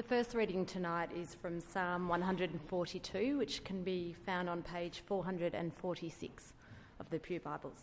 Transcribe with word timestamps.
The 0.00 0.08
first 0.08 0.32
reading 0.32 0.64
tonight 0.64 1.10
is 1.14 1.34
from 1.34 1.60
Psalm 1.60 2.08
142, 2.08 3.36
which 3.36 3.62
can 3.64 3.82
be 3.82 4.16
found 4.24 4.48
on 4.48 4.62
page 4.62 5.02
446 5.04 6.54
of 6.98 7.10
the 7.10 7.18
Pew 7.18 7.38
Bibles. 7.38 7.82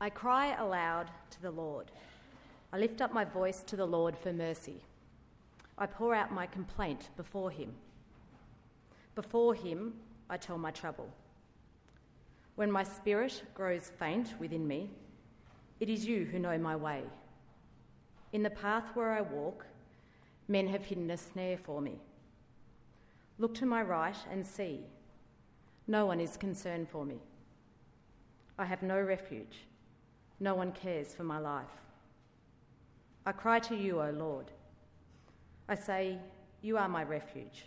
I 0.00 0.10
cry 0.10 0.56
aloud 0.60 1.12
to 1.30 1.40
the 1.40 1.52
Lord. 1.52 1.92
I 2.72 2.78
lift 2.78 3.00
up 3.00 3.14
my 3.14 3.24
voice 3.24 3.62
to 3.68 3.76
the 3.76 3.86
Lord 3.86 4.18
for 4.18 4.32
mercy. 4.32 4.82
I 5.78 5.86
pour 5.86 6.16
out 6.16 6.32
my 6.32 6.46
complaint 6.46 7.10
before 7.16 7.52
him. 7.52 7.72
Before 9.14 9.54
him, 9.54 9.94
I 10.28 10.36
tell 10.36 10.58
my 10.58 10.72
trouble. 10.72 11.12
When 12.56 12.72
my 12.72 12.82
spirit 12.82 13.40
grows 13.54 13.92
faint 14.00 14.34
within 14.40 14.66
me, 14.66 14.90
it 15.80 15.88
is 15.88 16.06
you 16.06 16.26
who 16.26 16.38
know 16.38 16.56
my 16.58 16.76
way. 16.76 17.02
In 18.32 18.42
the 18.42 18.50
path 18.50 18.84
where 18.94 19.12
I 19.12 19.22
walk, 19.22 19.64
men 20.46 20.68
have 20.68 20.84
hidden 20.84 21.10
a 21.10 21.16
snare 21.16 21.56
for 21.56 21.80
me. 21.80 21.98
Look 23.38 23.54
to 23.54 23.66
my 23.66 23.82
right 23.82 24.16
and 24.30 24.46
see. 24.46 24.80
No 25.86 26.04
one 26.06 26.20
is 26.20 26.36
concerned 26.36 26.88
for 26.88 27.04
me. 27.04 27.18
I 28.58 28.66
have 28.66 28.82
no 28.82 29.00
refuge. 29.00 29.64
No 30.38 30.54
one 30.54 30.72
cares 30.72 31.14
for 31.14 31.24
my 31.24 31.38
life. 31.38 31.66
I 33.24 33.32
cry 33.32 33.58
to 33.60 33.74
you, 33.74 34.00
O 34.00 34.10
Lord. 34.10 34.50
I 35.68 35.74
say, 35.74 36.18
You 36.62 36.76
are 36.76 36.88
my 36.88 37.04
refuge, 37.04 37.66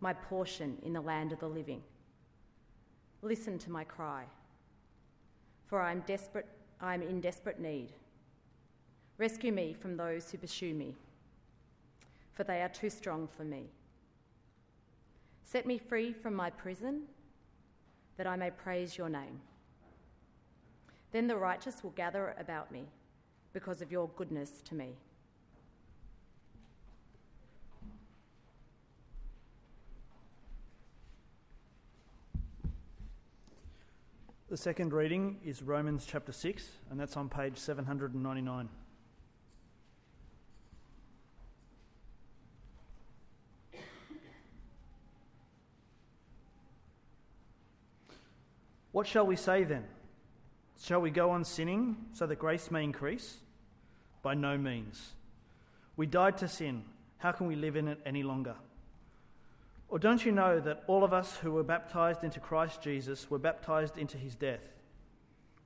my 0.00 0.14
portion 0.14 0.78
in 0.82 0.94
the 0.94 1.00
land 1.00 1.32
of 1.32 1.40
the 1.40 1.48
living. 1.48 1.82
Listen 3.22 3.58
to 3.58 3.70
my 3.70 3.84
cry, 3.84 4.24
for 5.66 5.80
I 5.80 5.92
am 5.92 6.02
desperate 6.06 6.46
I 6.80 6.94
am 6.94 7.02
in 7.02 7.20
desperate 7.20 7.60
need. 7.60 7.92
Rescue 9.18 9.52
me 9.52 9.74
from 9.74 9.96
those 9.96 10.30
who 10.30 10.38
pursue 10.38 10.72
me, 10.72 10.94
for 12.32 12.42
they 12.42 12.62
are 12.62 12.70
too 12.70 12.88
strong 12.88 13.28
for 13.36 13.44
me. 13.44 13.68
Set 15.44 15.66
me 15.66 15.76
free 15.76 16.12
from 16.12 16.34
my 16.34 16.48
prison, 16.48 17.02
that 18.16 18.26
I 18.26 18.36
may 18.36 18.50
praise 18.50 18.96
your 18.96 19.08
name. 19.08 19.40
Then 21.12 21.26
the 21.26 21.36
righteous 21.36 21.82
will 21.82 21.90
gather 21.90 22.34
about 22.38 22.70
me 22.70 22.84
because 23.52 23.82
of 23.82 23.90
your 23.90 24.08
goodness 24.16 24.62
to 24.66 24.74
me. 24.74 24.94
The 34.50 34.56
second 34.56 34.92
reading 34.92 35.36
is 35.44 35.62
Romans 35.62 36.04
chapter 36.04 36.32
6, 36.32 36.68
and 36.90 36.98
that's 36.98 37.16
on 37.16 37.28
page 37.28 37.56
799. 37.56 38.68
What 48.90 49.06
shall 49.06 49.24
we 49.24 49.36
say 49.36 49.62
then? 49.62 49.84
Shall 50.82 51.00
we 51.00 51.12
go 51.12 51.30
on 51.30 51.44
sinning 51.44 51.96
so 52.12 52.26
that 52.26 52.40
grace 52.40 52.72
may 52.72 52.82
increase? 52.82 53.36
By 54.20 54.34
no 54.34 54.58
means. 54.58 55.12
We 55.96 56.06
died 56.06 56.38
to 56.38 56.48
sin. 56.48 56.82
How 57.18 57.30
can 57.30 57.46
we 57.46 57.54
live 57.54 57.76
in 57.76 57.86
it 57.86 58.00
any 58.04 58.24
longer? 58.24 58.56
Or 59.90 59.98
don't 59.98 60.24
you 60.24 60.30
know 60.30 60.60
that 60.60 60.84
all 60.86 61.02
of 61.02 61.12
us 61.12 61.36
who 61.38 61.50
were 61.50 61.64
baptized 61.64 62.22
into 62.22 62.38
Christ 62.38 62.80
Jesus 62.80 63.28
were 63.28 63.40
baptized 63.40 63.98
into 63.98 64.16
his 64.16 64.36
death? 64.36 64.68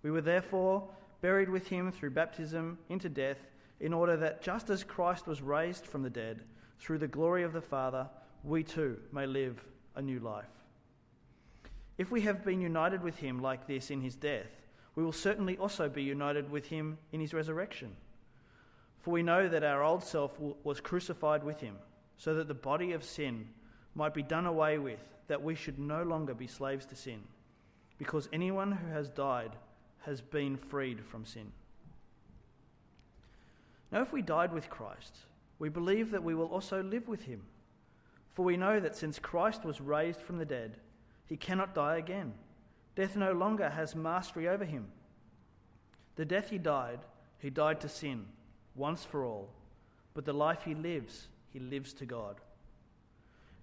We 0.03 0.11
were 0.11 0.23
therefore 0.23 0.89
buried 1.21 1.51
with 1.51 1.69
him 1.69 1.93
through 1.93 2.11
baptism 2.11 2.79
into 2.89 3.09
death, 3.11 3.39
in 3.81 3.93
order 3.93 4.17
that 4.17 4.43
just 4.43 4.71
as 4.71 4.83
Christ 4.83 5.27
was 5.27 5.43
raised 5.43 5.87
from 5.87 6.03
the 6.03 6.11
dead 6.11 6.41
through 6.79 6.99
the 6.99 7.09
glory 7.09 7.43
of 7.43 7.53
the 7.53 7.61
Father, 7.61 8.09
we 8.43 8.63
too 8.63 8.99
may 9.13 9.27
live 9.27 9.63
a 9.95 10.01
new 10.03 10.21
life. 10.21 10.45
If 11.99 12.11
we 12.11 12.23
have 12.23 12.45
been 12.45 12.61
united 12.61 13.03
with 13.03 13.17
him 13.17 13.43
like 13.43 13.67
this 13.67 13.91
in 13.91 14.01
his 14.01 14.17
death, 14.17 14.51
we 14.95 15.05
will 15.05 15.13
certainly 15.13 15.59
also 15.59 15.89
be 15.89 16.03
united 16.03 16.51
with 16.51 16.67
him 16.67 16.99
in 17.13 17.21
his 17.21 17.35
resurrection. 17.35 17.95
For 19.01 19.11
we 19.11 19.23
know 19.23 19.49
that 19.49 19.65
our 19.65 19.83
old 19.83 20.03
self 20.03 20.39
was 20.39 20.81
crucified 20.81 21.45
with 21.45 21.61
him, 21.61 21.77
so 22.17 22.35
that 22.35 22.49
the 22.49 22.55
body 22.55 22.93
of 22.93 23.05
sin 23.05 23.49
might 23.95 24.15
be 24.15 24.23
done 24.23 24.47
away 24.47 24.79
with, 24.79 25.01
that 25.29 25.43
we 25.43 25.55
should 25.55 25.79
no 25.79 26.03
longer 26.03 26.35
be 26.35 26.47
slaves 26.47 26.87
to 26.87 26.97
sin, 26.97 27.21
because 27.99 28.29
anyone 28.33 28.73
who 28.73 28.93
has 28.93 29.09
died 29.09 29.57
has 30.01 30.21
been 30.21 30.57
freed 30.57 31.05
from 31.05 31.25
sin. 31.25 31.53
Now, 33.91 34.03
if 34.03 34.13
we 34.13 34.23
died 34.23 34.53
with 34.53 34.69
Christ, 34.69 35.17
we 35.59 35.69
believe 35.69 36.11
that 36.11 36.25
we 36.25 36.35
will 36.35 36.47
also 36.47 36.83
live 36.83 37.09
with 37.09 37.23
him. 37.23 37.43
For 38.33 38.45
we 38.45 38.57
know 38.57 38.81
that 38.81 38.97
since 38.97 39.19
Christ 39.21 39.65
was 39.65 39.81
raised 39.81 40.21
from 40.21 40.39
the 40.39 40.45
dead, 40.45 40.77
he 41.27 41.37
cannot 41.37 41.75
die 41.75 41.97
again. 41.97 42.35
Death 42.97 43.17
no 43.17 43.33
longer 43.33 43.71
has 43.71 43.95
mastery 43.95 44.49
over 44.49 44.65
him. 44.65 44.89
The 46.17 46.25
death 46.25 46.51
he 46.51 46.59
died, 46.59 47.01
he 47.39 47.51
died 47.51 47.81
to 47.81 47.89
sin, 47.89 48.27
once 48.75 49.05
for 49.05 49.25
all. 49.25 49.51
But 50.13 50.25
the 50.25 50.33
life 50.33 50.63
he 50.65 50.75
lives, 50.75 51.29
he 51.53 51.61
lives 51.61 51.93
to 51.95 52.07
God. 52.07 52.37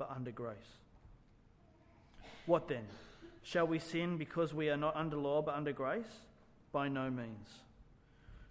but 0.00 0.10
under 0.16 0.30
grace. 0.30 0.78
What 2.46 2.68
then? 2.68 2.86
Shall 3.42 3.66
we 3.66 3.78
sin 3.78 4.16
because 4.16 4.54
we 4.54 4.70
are 4.70 4.76
not 4.76 4.96
under 4.96 5.16
law 5.16 5.42
but 5.42 5.54
under 5.54 5.72
grace? 5.72 6.22
By 6.72 6.88
no 6.88 7.10
means. 7.10 7.48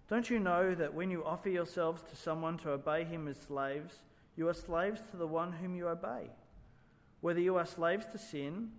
Don't 0.08 0.30
you 0.30 0.38
know 0.38 0.76
that 0.76 0.94
when 0.94 1.10
you 1.10 1.24
offer 1.24 1.48
yourselves 1.48 2.02
to 2.04 2.16
someone 2.16 2.56
to 2.58 2.70
obey 2.70 3.02
him 3.02 3.26
as 3.26 3.36
slaves, 3.36 3.94
you 4.36 4.48
are 4.48 4.54
slaves 4.54 5.00
to 5.10 5.16
the 5.16 5.26
one 5.26 5.52
whom 5.52 5.74
you 5.74 5.88
obey? 5.88 6.30
Whether 7.20 7.40
you 7.40 7.56
are 7.56 7.66
slaves 7.66 8.06
to 8.12 8.18
sin, 8.18 8.70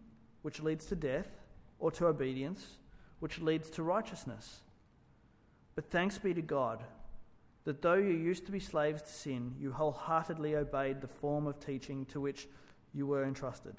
which 0.41 0.61
leads 0.61 0.85
to 0.85 0.95
death, 0.95 1.27
or 1.77 1.91
to 1.91 2.07
obedience, 2.07 2.77
which 3.19 3.39
leads 3.41 3.69
to 3.71 3.83
righteousness. 3.83 4.61
But 5.75 5.89
thanks 5.91 6.17
be 6.17 6.33
to 6.33 6.41
God 6.41 6.83
that 7.63 7.81
though 7.81 7.93
you 7.95 8.13
used 8.13 8.45
to 8.45 8.51
be 8.51 8.59
slaves 8.59 9.01
to 9.03 9.11
sin, 9.11 9.53
you 9.59 9.71
wholeheartedly 9.71 10.55
obeyed 10.55 11.01
the 11.01 11.07
form 11.07 11.47
of 11.47 11.59
teaching 11.59 12.05
to 12.07 12.19
which 12.19 12.47
you 12.93 13.05
were 13.05 13.23
entrusted. 13.23 13.75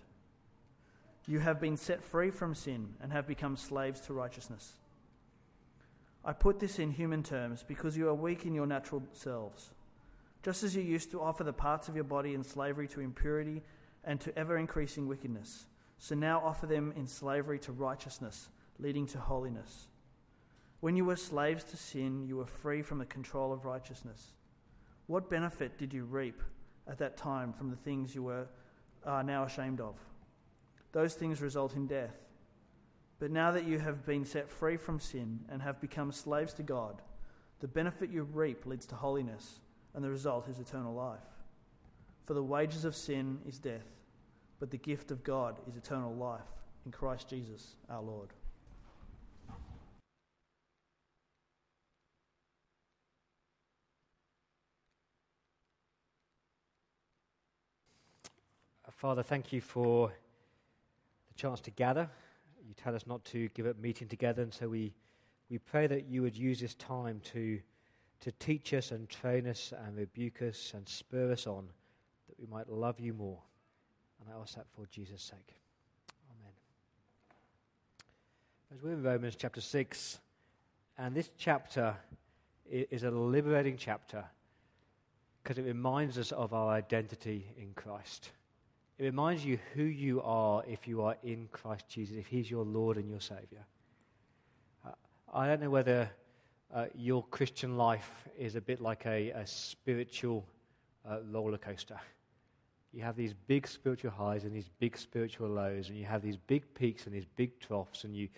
You 1.26 1.38
have 1.40 1.60
been 1.60 1.76
set 1.76 2.02
free 2.02 2.30
from 2.30 2.54
sin 2.54 2.94
and 3.00 3.12
have 3.12 3.26
become 3.26 3.56
slaves 3.56 4.00
to 4.02 4.12
righteousness. 4.12 4.74
I 6.24 6.32
put 6.32 6.60
this 6.60 6.78
in 6.78 6.90
human 6.90 7.22
terms 7.22 7.64
because 7.66 7.96
you 7.96 8.08
are 8.08 8.14
weak 8.14 8.46
in 8.46 8.54
your 8.54 8.66
natural 8.66 9.02
selves. 9.12 9.70
Just 10.42 10.62
as 10.62 10.74
you 10.74 10.82
used 10.82 11.10
to 11.12 11.20
offer 11.20 11.44
the 11.44 11.52
parts 11.52 11.88
of 11.88 11.94
your 11.94 12.04
body 12.04 12.34
in 12.34 12.42
slavery 12.42 12.88
to 12.88 13.00
impurity 13.00 13.62
and 14.04 14.20
to 14.20 14.36
ever 14.36 14.56
increasing 14.56 15.08
wickedness, 15.08 15.66
so 15.98 16.14
now 16.14 16.40
offer 16.44 16.66
them 16.66 16.92
in 16.96 17.06
slavery 17.06 17.58
to 17.60 17.72
righteousness, 17.72 18.48
leading 18.78 19.06
to 19.06 19.18
holiness. 19.18 19.86
When 20.82 20.96
you 20.96 21.04
were 21.04 21.14
slaves 21.14 21.62
to 21.62 21.76
sin, 21.76 22.26
you 22.26 22.38
were 22.38 22.44
free 22.44 22.82
from 22.82 22.98
the 22.98 23.06
control 23.06 23.52
of 23.52 23.64
righteousness. 23.64 24.32
What 25.06 25.30
benefit 25.30 25.78
did 25.78 25.94
you 25.94 26.02
reap 26.02 26.42
at 26.88 26.98
that 26.98 27.16
time 27.16 27.52
from 27.52 27.70
the 27.70 27.76
things 27.76 28.16
you 28.16 28.24
were 28.24 28.48
are 29.06 29.22
now 29.22 29.44
ashamed 29.44 29.80
of? 29.80 29.94
Those 30.90 31.14
things 31.14 31.40
result 31.40 31.76
in 31.76 31.86
death. 31.86 32.16
But 33.20 33.30
now 33.30 33.52
that 33.52 33.64
you 33.64 33.78
have 33.78 34.04
been 34.04 34.24
set 34.24 34.50
free 34.50 34.76
from 34.76 34.98
sin 34.98 35.38
and 35.48 35.62
have 35.62 35.80
become 35.80 36.10
slaves 36.10 36.52
to 36.54 36.64
God, 36.64 37.00
the 37.60 37.68
benefit 37.68 38.10
you 38.10 38.24
reap 38.24 38.66
leads 38.66 38.86
to 38.86 38.96
holiness, 38.96 39.60
and 39.94 40.02
the 40.02 40.10
result 40.10 40.48
is 40.48 40.58
eternal 40.58 40.92
life. 40.92 41.20
For 42.26 42.34
the 42.34 42.42
wages 42.42 42.84
of 42.84 42.96
sin 42.96 43.38
is 43.46 43.60
death, 43.60 43.86
but 44.58 44.72
the 44.72 44.78
gift 44.78 45.12
of 45.12 45.22
God 45.22 45.60
is 45.68 45.76
eternal 45.76 46.12
life 46.12 46.40
in 46.84 46.90
Christ 46.90 47.28
Jesus 47.28 47.76
our 47.88 48.02
Lord. 48.02 48.30
Father, 59.02 59.24
thank 59.24 59.52
you 59.52 59.60
for 59.60 60.12
the 61.26 61.34
chance 61.34 61.60
to 61.62 61.72
gather. 61.72 62.08
You 62.64 62.72
tell 62.72 62.94
us 62.94 63.04
not 63.04 63.24
to 63.24 63.48
give 63.48 63.66
up 63.66 63.76
meeting 63.80 64.06
together, 64.06 64.42
and 64.42 64.54
so 64.54 64.68
we, 64.68 64.94
we 65.50 65.58
pray 65.58 65.88
that 65.88 66.06
you 66.06 66.22
would 66.22 66.36
use 66.36 66.60
this 66.60 66.76
time 66.76 67.20
to, 67.32 67.58
to 68.20 68.30
teach 68.38 68.72
us 68.72 68.92
and 68.92 69.08
train 69.08 69.48
us 69.48 69.74
and 69.84 69.96
rebuke 69.96 70.40
us 70.42 70.70
and 70.76 70.88
spur 70.88 71.32
us 71.32 71.48
on 71.48 71.66
that 72.28 72.38
we 72.38 72.46
might 72.46 72.68
love 72.68 73.00
you 73.00 73.12
more. 73.12 73.40
And 74.20 74.32
I 74.32 74.40
ask 74.40 74.54
that 74.54 74.66
for 74.70 74.86
Jesus' 74.86 75.20
sake. 75.20 75.52
Amen. 76.30 76.52
As 78.72 78.82
we're 78.84 78.92
in 78.92 79.02
Romans 79.02 79.34
chapter 79.34 79.60
6, 79.60 80.20
and 80.98 81.12
this 81.12 81.28
chapter 81.36 81.96
is 82.70 83.02
a 83.02 83.10
liberating 83.10 83.76
chapter 83.76 84.24
because 85.42 85.58
it 85.58 85.64
reminds 85.66 86.18
us 86.18 86.30
of 86.30 86.54
our 86.54 86.72
identity 86.72 87.48
in 87.58 87.72
Christ. 87.74 88.30
It 89.02 89.06
reminds 89.06 89.44
you 89.44 89.58
who 89.74 89.82
you 89.82 90.22
are 90.22 90.62
if 90.64 90.86
you 90.86 91.02
are 91.02 91.16
in 91.24 91.48
Christ 91.50 91.88
Jesus, 91.88 92.16
if 92.16 92.28
He's 92.28 92.48
your 92.48 92.64
Lord 92.64 92.96
and 92.98 93.10
your 93.10 93.20
Savior. 93.20 93.66
Uh, 94.86 94.90
I 95.34 95.48
don't 95.48 95.60
know 95.60 95.70
whether 95.70 96.08
uh, 96.72 96.84
your 96.94 97.24
Christian 97.24 97.76
life 97.76 98.28
is 98.38 98.54
a 98.54 98.60
bit 98.60 98.80
like 98.80 99.04
a, 99.04 99.30
a 99.30 99.44
spiritual 99.44 100.46
uh, 101.04 101.18
roller 101.32 101.58
coaster. 101.58 101.98
You 102.92 103.02
have 103.02 103.16
these 103.16 103.34
big 103.48 103.66
spiritual 103.66 104.12
highs 104.12 104.44
and 104.44 104.54
these 104.54 104.70
big 104.78 104.96
spiritual 104.96 105.48
lows, 105.48 105.88
and 105.88 105.98
you 105.98 106.04
have 106.04 106.22
these 106.22 106.36
big 106.36 106.62
peaks 106.72 107.06
and 107.06 107.12
these 107.12 107.26
big 107.34 107.58
troughs, 107.58 108.04
and 108.04 108.14
you, 108.14 108.28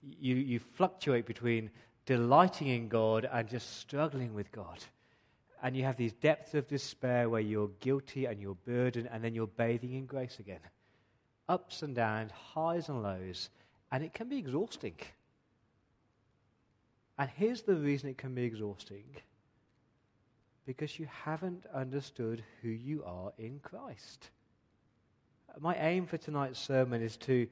you, 0.00 0.36
you 0.36 0.58
fluctuate 0.58 1.26
between 1.26 1.68
delighting 2.06 2.68
in 2.68 2.88
God 2.88 3.28
and 3.30 3.46
just 3.46 3.76
struggling 3.78 4.32
with 4.32 4.50
God. 4.52 4.82
And 5.64 5.74
you 5.74 5.84
have 5.84 5.96
these 5.96 6.12
depths 6.12 6.52
of 6.52 6.68
despair 6.68 7.30
where 7.30 7.40
you're 7.40 7.70
guilty 7.80 8.26
and 8.26 8.38
you're 8.38 8.58
burdened, 8.66 9.08
and 9.10 9.24
then 9.24 9.34
you're 9.34 9.46
bathing 9.46 9.94
in 9.94 10.04
grace 10.04 10.38
again. 10.38 10.60
Ups 11.48 11.82
and 11.82 11.94
downs, 11.94 12.30
highs 12.32 12.90
and 12.90 13.02
lows, 13.02 13.48
and 13.90 14.04
it 14.04 14.12
can 14.12 14.28
be 14.28 14.36
exhausting. 14.36 14.94
And 17.18 17.30
here's 17.34 17.62
the 17.62 17.76
reason 17.76 18.10
it 18.10 18.18
can 18.18 18.34
be 18.34 18.44
exhausting 18.44 19.04
because 20.66 20.98
you 20.98 21.06
haven't 21.24 21.64
understood 21.72 22.44
who 22.60 22.68
you 22.68 23.02
are 23.04 23.32
in 23.38 23.58
Christ. 23.60 24.28
My 25.58 25.76
aim 25.76 26.06
for 26.06 26.18
tonight's 26.18 26.60
sermon 26.60 27.00
is 27.00 27.16
to, 27.18 27.46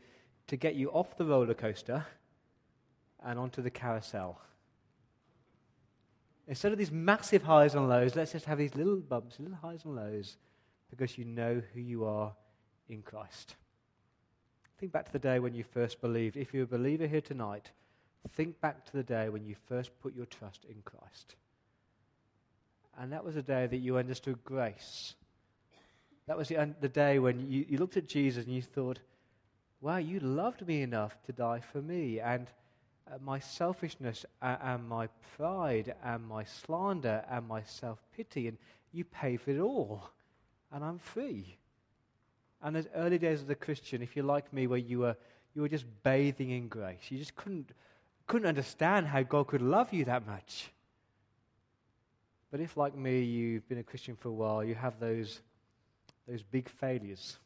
to 0.49 0.57
get 0.59 0.75
you 0.75 0.91
off 0.91 1.17
the 1.17 1.25
roller 1.25 1.55
coaster 1.55 2.05
and 3.25 3.39
onto 3.39 3.63
the 3.63 3.71
carousel. 3.71 4.39
Instead 6.53 6.73
of 6.73 6.79
these 6.79 6.93
massive 6.93 7.43
highs 7.43 7.75
and 7.75 7.89
lows, 7.89 8.15
let's 8.15 8.33
just 8.33 8.45
have 8.45 8.59
these 8.59 8.75
little 8.75 8.97
bumps, 8.97 9.41
little 9.41 9.57
highs 9.57 9.85
and 9.85 9.97
lows, 9.97 10.37
because 10.91 11.17
you 11.17 11.25
know 11.25 11.63
who 11.73 11.81
you 11.81 12.05
are 12.05 12.33
in 12.89 13.01
Christ. 13.01 13.57
Think 14.79 14.93
back 14.93 15.07
to 15.07 15.13
the 15.13 15.19
day 15.19 15.39
when 15.39 15.55
you 15.55 15.65
first 15.65 16.01
believed. 16.01 16.37
If 16.37 16.53
you're 16.53 16.65
a 16.65 16.67
believer 16.67 17.07
here 17.07 17.21
tonight, 17.21 17.71
Think 18.31 18.61
back 18.61 18.85
to 18.87 18.93
the 18.93 19.03
day 19.03 19.29
when 19.29 19.45
you 19.45 19.57
first 19.69 19.91
put 20.01 20.15
your 20.15 20.27
trust 20.27 20.65
in 20.69 20.77
Christ. 20.85 21.35
And 22.99 23.13
that 23.13 23.25
was 23.25 23.37
a 23.37 23.43
day 23.43 23.67
that 23.67 23.79
you 23.79 23.99
understood 23.99 24.45
grace. 24.45 25.15
That 26.27 26.37
was 26.37 26.49
the, 26.49 26.75
the 26.81 26.89
day 26.89 27.19
when 27.19 27.51
you, 27.51 27.67
you 27.69 27.79
looked 27.79 27.97
at 27.97 28.07
Jesus 28.07 28.45
and 28.45 28.55
you 28.55 28.63
thought, 28.63 29.01
wow, 29.81 29.97
you 29.97 30.21
loved 30.21 30.67
me 30.67 30.83
enough 30.83 31.21
to 31.27 31.33
die 31.33 31.61
for 31.73 31.83
me. 31.83 32.21
And 32.21 32.47
uh, 33.11 33.17
my 33.25 33.39
selfishness 33.39 34.25
uh, 34.41 34.57
and 34.63 34.89
my 34.89 35.09
pride 35.37 35.95
and 36.05 36.27
my 36.27 36.45
slander 36.45 37.25
and 37.31 37.47
my 37.47 37.63
self 37.63 37.99
pity, 38.17 38.49
and 38.49 38.59
you 38.93 39.05
pay 39.05 39.37
for 39.37 39.51
it 39.51 39.61
all. 39.61 40.11
And 40.73 40.85
I'm 40.85 40.99
free. 40.99 41.57
And 42.63 42.77
those 42.77 42.89
early 42.95 43.19
days 43.19 43.43
as 43.43 43.49
a 43.51 43.55
Christian, 43.55 44.03
if 44.03 44.15
you're 44.15 44.25
like 44.25 44.53
me, 44.53 44.67
where 44.67 44.79
you 44.79 45.01
were, 45.01 45.17
you 45.55 45.63
were 45.63 45.69
just 45.69 45.85
bathing 46.03 46.51
in 46.51 46.69
grace, 46.69 47.11
you 47.11 47.19
just 47.19 47.35
couldn't 47.35 47.73
couldn't 48.27 48.49
understand 48.49 49.07
how 49.07 49.23
God 49.23 49.49
could 49.49 49.63
love 49.63 49.93
you 49.93 50.05
that 50.07 50.27
much. 50.27 50.71
But 52.51 52.61
if, 52.61 52.77
like 52.77 52.95
me, 52.95 53.23
you've 53.23 53.69
been 53.69 53.79
a 53.79 53.83
Christian 53.83 54.15
for 54.15 54.29
a 54.29 54.33
while, 54.33 54.63
you 54.63 54.75
have 54.75 55.01
those, 55.01 55.41
those 56.29 56.43
big 56.43 56.69
failures 56.69 57.39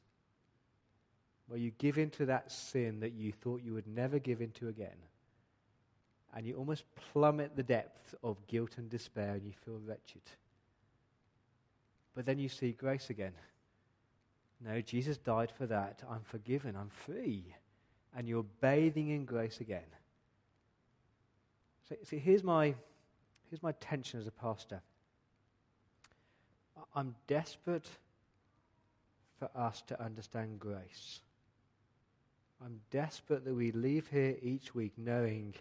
where 1.49 1.59
you 1.59 1.71
give 1.79 1.97
into 1.97 2.27
that 2.27 2.51
sin 2.51 3.01
that 3.01 3.13
you 3.13 3.33
thought 3.33 3.63
you 3.63 3.73
would 3.73 3.87
never 3.87 4.19
give 4.19 4.41
into 4.41 4.69
again. 4.69 4.97
And 6.37 6.47
you 6.47 6.55
almost 6.57 6.85
plummet 7.13 7.57
the 7.57 7.63
depth 7.63 8.15
of 8.23 8.37
guilt 8.47 8.77
and 8.77 8.91
despair 8.91 9.31
and 9.31 9.43
you 9.43 9.53
feel 9.65 9.81
wretched. 9.85 10.21
But 12.15 12.27
then 12.27 12.39
you 12.39 12.51
see 12.51 12.73
grace 12.73 13.09
again. 13.09 13.33
No, 14.63 14.83
Jesus 14.83 15.17
died 15.17 15.51
for 15.57 15.67
that. 15.67 16.03
I'm 16.11 16.21
forgiven. 16.23 16.77
I'm 16.77 16.91
free. 16.91 17.55
And 18.15 18.29
you're 18.29 18.45
bathing 18.61 19.09
in 19.09 19.25
grace 19.25 19.61
again. 19.61 19.89
See, 22.05 22.19
here's 22.19 22.45
my, 22.45 22.75
here's 23.49 23.63
my 23.63 23.73
tension 23.73 24.21
as 24.21 24.27
a 24.27 24.31
pastor. 24.31 24.83
I'm 26.95 27.15
desperate 27.27 27.89
for 29.39 29.49
us 29.55 29.83
to 29.89 30.03
understand 30.03 30.61
grace. 30.61 31.21
I'm 32.65 32.81
desperate 32.91 33.45
that 33.45 33.55
we 33.55 33.73
leave 33.73 34.07
here 34.09 34.37
each 34.43 34.75
week 34.75 34.93
knowing 34.97 35.55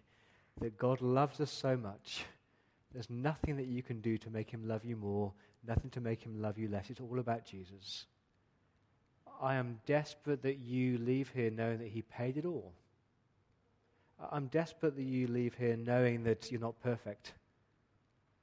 that 0.61 0.77
God 0.77 1.01
loves 1.01 1.41
us 1.41 1.51
so 1.51 1.75
much. 1.75 2.25
There's 2.93 3.09
nothing 3.09 3.57
that 3.57 3.67
you 3.67 3.83
can 3.83 3.99
do 3.99 4.17
to 4.19 4.29
make 4.29 4.49
him 4.49 4.67
love 4.67 4.85
you 4.85 4.95
more, 4.95 5.33
nothing 5.67 5.89
to 5.91 6.01
make 6.01 6.21
him 6.21 6.41
love 6.41 6.57
you 6.57 6.69
less. 6.69 6.89
It's 6.89 7.01
all 7.01 7.19
about 7.19 7.45
Jesus. 7.45 8.05
I 9.41 9.55
am 9.55 9.79
desperate 9.85 10.41
that 10.43 10.59
you 10.59 10.97
leave 10.97 11.29
here 11.29 11.51
knowing 11.51 11.79
that 11.79 11.89
he 11.89 12.01
paid 12.03 12.37
it 12.37 12.45
all. 12.45 12.71
I'm 14.31 14.47
desperate 14.47 14.95
that 14.95 15.03
you 15.03 15.27
leave 15.27 15.55
here 15.55 15.75
knowing 15.75 16.23
that 16.23 16.51
you're 16.51 16.61
not 16.61 16.81
perfect, 16.81 17.33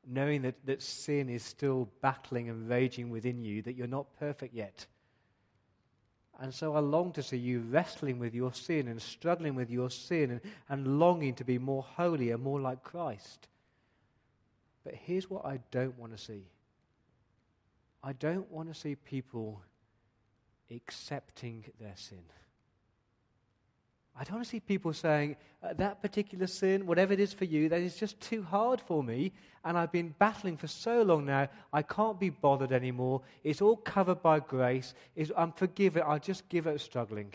knowing 0.06 0.42
that, 0.42 0.66
that 0.66 0.82
sin 0.82 1.30
is 1.30 1.42
still 1.42 1.88
battling 2.02 2.50
and 2.50 2.68
raging 2.68 3.08
within 3.08 3.42
you, 3.42 3.62
that 3.62 3.74
you're 3.74 3.86
not 3.86 4.06
perfect 4.18 4.54
yet. 4.54 4.86
And 6.40 6.52
so 6.52 6.74
I 6.74 6.80
long 6.80 7.12
to 7.12 7.22
see 7.22 7.36
you 7.36 7.60
wrestling 7.60 8.18
with 8.18 8.34
your 8.34 8.52
sin 8.52 8.88
and 8.88 9.00
struggling 9.00 9.54
with 9.54 9.70
your 9.70 9.90
sin 9.90 10.30
and, 10.30 10.40
and 10.68 10.98
longing 10.98 11.34
to 11.34 11.44
be 11.44 11.58
more 11.58 11.82
holy 11.82 12.30
and 12.30 12.42
more 12.42 12.60
like 12.60 12.82
Christ. 12.82 13.48
But 14.84 14.94
here's 14.94 15.30
what 15.30 15.44
I 15.44 15.60
don't 15.70 15.96
want 15.98 16.16
to 16.16 16.22
see 16.22 16.44
I 18.04 18.12
don't 18.14 18.50
want 18.50 18.68
to 18.68 18.74
see 18.74 18.96
people 18.96 19.62
accepting 20.70 21.64
their 21.80 21.94
sin. 21.96 22.24
I 24.18 24.24
don't 24.24 24.34
want 24.34 24.44
to 24.44 24.50
see 24.50 24.60
people 24.60 24.92
saying, 24.92 25.36
uh, 25.62 25.72
that 25.74 26.02
particular 26.02 26.46
sin, 26.46 26.86
whatever 26.86 27.12
it 27.12 27.20
is 27.20 27.32
for 27.32 27.46
you, 27.46 27.68
that 27.70 27.80
is 27.80 27.96
just 27.96 28.20
too 28.20 28.42
hard 28.42 28.80
for 28.80 29.02
me, 29.02 29.32
and 29.64 29.78
I've 29.78 29.92
been 29.92 30.14
battling 30.18 30.58
for 30.58 30.66
so 30.66 31.02
long 31.02 31.24
now, 31.24 31.48
I 31.72 31.82
can't 31.82 32.20
be 32.20 32.28
bothered 32.28 32.72
anymore. 32.72 33.22
It's 33.42 33.62
all 33.62 33.76
covered 33.76 34.22
by 34.22 34.40
grace. 34.40 34.94
It's, 35.16 35.30
I'm 35.36 35.52
forgiven. 35.52 36.02
I'll 36.06 36.18
just 36.18 36.48
give 36.48 36.66
up 36.66 36.78
struggling. 36.78 37.32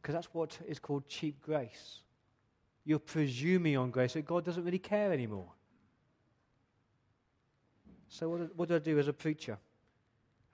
Because 0.00 0.14
that's 0.14 0.32
what 0.32 0.58
is 0.66 0.78
called 0.78 1.08
cheap 1.08 1.42
grace. 1.42 2.00
You're 2.84 2.98
presuming 2.98 3.76
on 3.76 3.90
grace 3.90 4.14
that 4.14 4.24
God 4.24 4.44
doesn't 4.44 4.64
really 4.64 4.78
care 4.78 5.12
anymore. 5.12 5.48
So, 8.08 8.28
what 8.28 8.38
do, 8.38 8.50
what 8.54 8.68
do 8.68 8.76
I 8.76 8.78
do 8.78 8.98
as 8.98 9.08
a 9.08 9.12
preacher? 9.12 9.58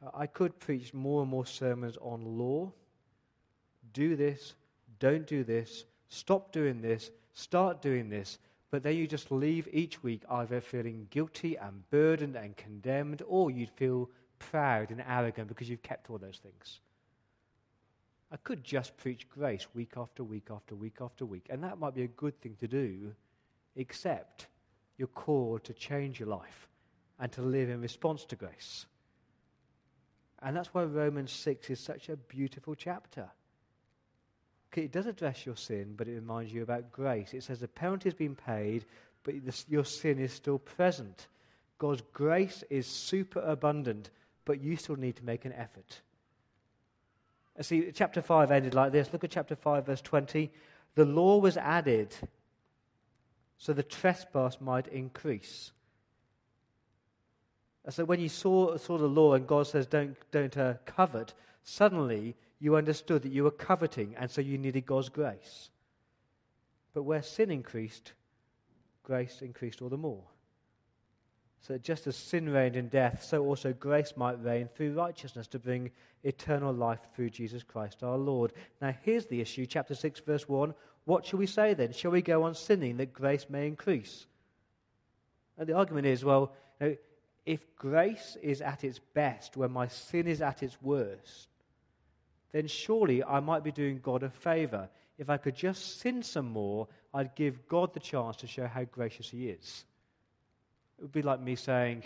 Uh, 0.04 0.10
I 0.14 0.26
could 0.26 0.58
preach 0.58 0.94
more 0.94 1.22
and 1.22 1.30
more 1.30 1.44
sermons 1.44 1.96
on 2.00 2.38
law 2.38 2.72
do 3.92 4.16
this, 4.16 4.54
don't 4.98 5.26
do 5.26 5.44
this, 5.44 5.84
stop 6.08 6.52
doing 6.52 6.80
this, 6.80 7.10
start 7.32 7.82
doing 7.82 8.08
this. 8.08 8.38
But 8.70 8.82
then 8.84 8.96
you 8.96 9.06
just 9.06 9.32
leave 9.32 9.68
each 9.72 10.02
week 10.02 10.22
either 10.30 10.60
feeling 10.60 11.08
guilty 11.10 11.56
and 11.56 11.88
burdened 11.90 12.36
and 12.36 12.56
condemned, 12.56 13.22
or 13.26 13.50
you'd 13.50 13.70
feel 13.70 14.10
proud 14.38 14.90
and 14.90 15.02
arrogant 15.06 15.48
because 15.48 15.68
you've 15.68 15.82
kept 15.82 16.08
all 16.08 16.18
those 16.18 16.38
things. 16.42 16.80
I 18.32 18.36
could 18.36 18.62
just 18.62 18.96
preach 18.96 19.28
grace 19.28 19.66
week 19.74 19.94
after 19.96 20.22
week 20.22 20.48
after 20.50 20.76
week 20.76 20.98
after 21.00 21.26
week, 21.26 21.46
and 21.50 21.64
that 21.64 21.78
might 21.78 21.94
be 21.94 22.04
a 22.04 22.08
good 22.08 22.40
thing 22.40 22.56
to 22.60 22.68
do, 22.68 23.12
except 23.74 24.46
you're 24.96 25.08
called 25.08 25.64
to 25.64 25.72
change 25.72 26.20
your 26.20 26.28
life 26.28 26.68
and 27.18 27.32
to 27.32 27.42
live 27.42 27.68
in 27.68 27.80
response 27.80 28.24
to 28.26 28.36
grace. 28.36 28.86
And 30.42 30.56
that's 30.56 30.72
why 30.72 30.84
Romans 30.84 31.32
6 31.32 31.70
is 31.70 31.80
such 31.80 32.08
a 32.08 32.16
beautiful 32.16 32.74
chapter. 32.74 33.28
It 34.74 34.92
does 34.92 35.06
address 35.06 35.44
your 35.44 35.56
sin, 35.56 35.94
but 35.96 36.06
it 36.06 36.14
reminds 36.14 36.52
you 36.52 36.62
about 36.62 36.92
grace. 36.92 37.34
It 37.34 37.42
says 37.42 37.60
the 37.60 37.68
penalty 37.68 38.08
has 38.08 38.14
been 38.14 38.36
paid, 38.36 38.84
but 39.24 39.34
your 39.68 39.84
sin 39.84 40.18
is 40.18 40.32
still 40.32 40.58
present. 40.58 41.26
God's 41.78 42.02
grace 42.12 42.62
is 42.70 42.86
super 42.86 43.40
abundant, 43.40 44.10
but 44.44 44.60
you 44.60 44.76
still 44.76 44.96
need 44.96 45.16
to 45.16 45.24
make 45.24 45.44
an 45.44 45.52
effort. 45.52 46.00
See, 47.62 47.90
chapter 47.92 48.22
5 48.22 48.50
ended 48.50 48.74
like 48.74 48.92
this. 48.92 49.12
Look 49.12 49.24
at 49.24 49.30
chapter 49.30 49.56
5, 49.56 49.86
verse 49.86 50.00
20. 50.00 50.50
The 50.94 51.04
law 51.04 51.38
was 51.38 51.56
added 51.56 52.14
so 53.60 53.74
the 53.74 53.82
trespass 53.82 54.58
might 54.58 54.88
increase. 54.88 55.72
And 57.84 57.92
so 57.92 58.06
when 58.06 58.18
you 58.18 58.30
saw, 58.30 58.78
saw 58.78 58.96
the 58.96 59.06
law 59.06 59.34
and 59.34 59.46
God 59.46 59.66
says, 59.66 59.86
don't, 59.86 60.16
don't 60.30 60.56
uh, 60.56 60.74
covet, 60.86 61.34
suddenly 61.62 62.36
you 62.60 62.76
understood 62.76 63.22
that 63.22 63.32
you 63.32 63.44
were 63.44 63.50
coveting, 63.50 64.14
and 64.18 64.30
so 64.30 64.40
you 64.40 64.58
needed 64.58 64.86
God's 64.86 65.08
grace. 65.08 65.70
But 66.92 67.04
where 67.04 67.22
sin 67.22 67.50
increased, 67.50 68.12
grace 69.02 69.40
increased 69.42 69.80
all 69.80 69.88
the 69.88 69.96
more. 69.96 70.22
So 71.60 71.78
just 71.78 72.06
as 72.06 72.16
sin 72.16 72.48
reigned 72.48 72.76
in 72.76 72.88
death, 72.88 73.22
so 73.22 73.44
also 73.44 73.72
grace 73.72 74.14
might 74.16 74.42
reign 74.42 74.68
through 74.68 74.94
righteousness 74.94 75.46
to 75.48 75.58
bring 75.58 75.90
eternal 76.22 76.72
life 76.72 77.00
through 77.14 77.30
Jesus 77.30 77.62
Christ 77.62 78.02
our 78.02 78.16
Lord. 78.16 78.52
Now, 78.80 78.94
here's 79.02 79.26
the 79.26 79.40
issue, 79.40 79.66
chapter 79.66 79.94
6, 79.94 80.20
verse 80.20 80.48
1. 80.48 80.74
What 81.04 81.26
shall 81.26 81.38
we 81.38 81.46
say 81.46 81.74
then? 81.74 81.92
Shall 81.92 82.10
we 82.10 82.22
go 82.22 82.44
on 82.44 82.54
sinning 82.54 82.96
that 82.98 83.12
grace 83.12 83.46
may 83.48 83.66
increase? 83.66 84.26
And 85.58 85.66
the 85.66 85.76
argument 85.76 86.06
is 86.06 86.24
well, 86.24 86.52
you 86.80 86.86
know, 86.86 86.96
if 87.46 87.60
grace 87.76 88.36
is 88.42 88.60
at 88.60 88.84
its 88.84 88.98
best 88.98 89.56
when 89.56 89.70
my 89.70 89.88
sin 89.88 90.26
is 90.26 90.40
at 90.40 90.62
its 90.62 90.80
worst, 90.82 91.48
then 92.52 92.66
surely 92.66 93.22
I 93.22 93.40
might 93.40 93.64
be 93.64 93.72
doing 93.72 94.00
God 94.02 94.22
a 94.22 94.30
favor. 94.30 94.88
If 95.18 95.30
I 95.30 95.36
could 95.36 95.54
just 95.54 96.00
sin 96.00 96.22
some 96.22 96.50
more, 96.50 96.88
I'd 97.12 97.34
give 97.34 97.68
God 97.68 97.92
the 97.92 98.00
chance 98.00 98.36
to 98.38 98.46
show 98.46 98.66
how 98.66 98.84
gracious 98.84 99.28
He 99.28 99.48
is. 99.48 99.84
It 100.98 101.02
would 101.02 101.12
be 101.12 101.22
like 101.22 101.40
me 101.40 101.56
saying, 101.56 102.04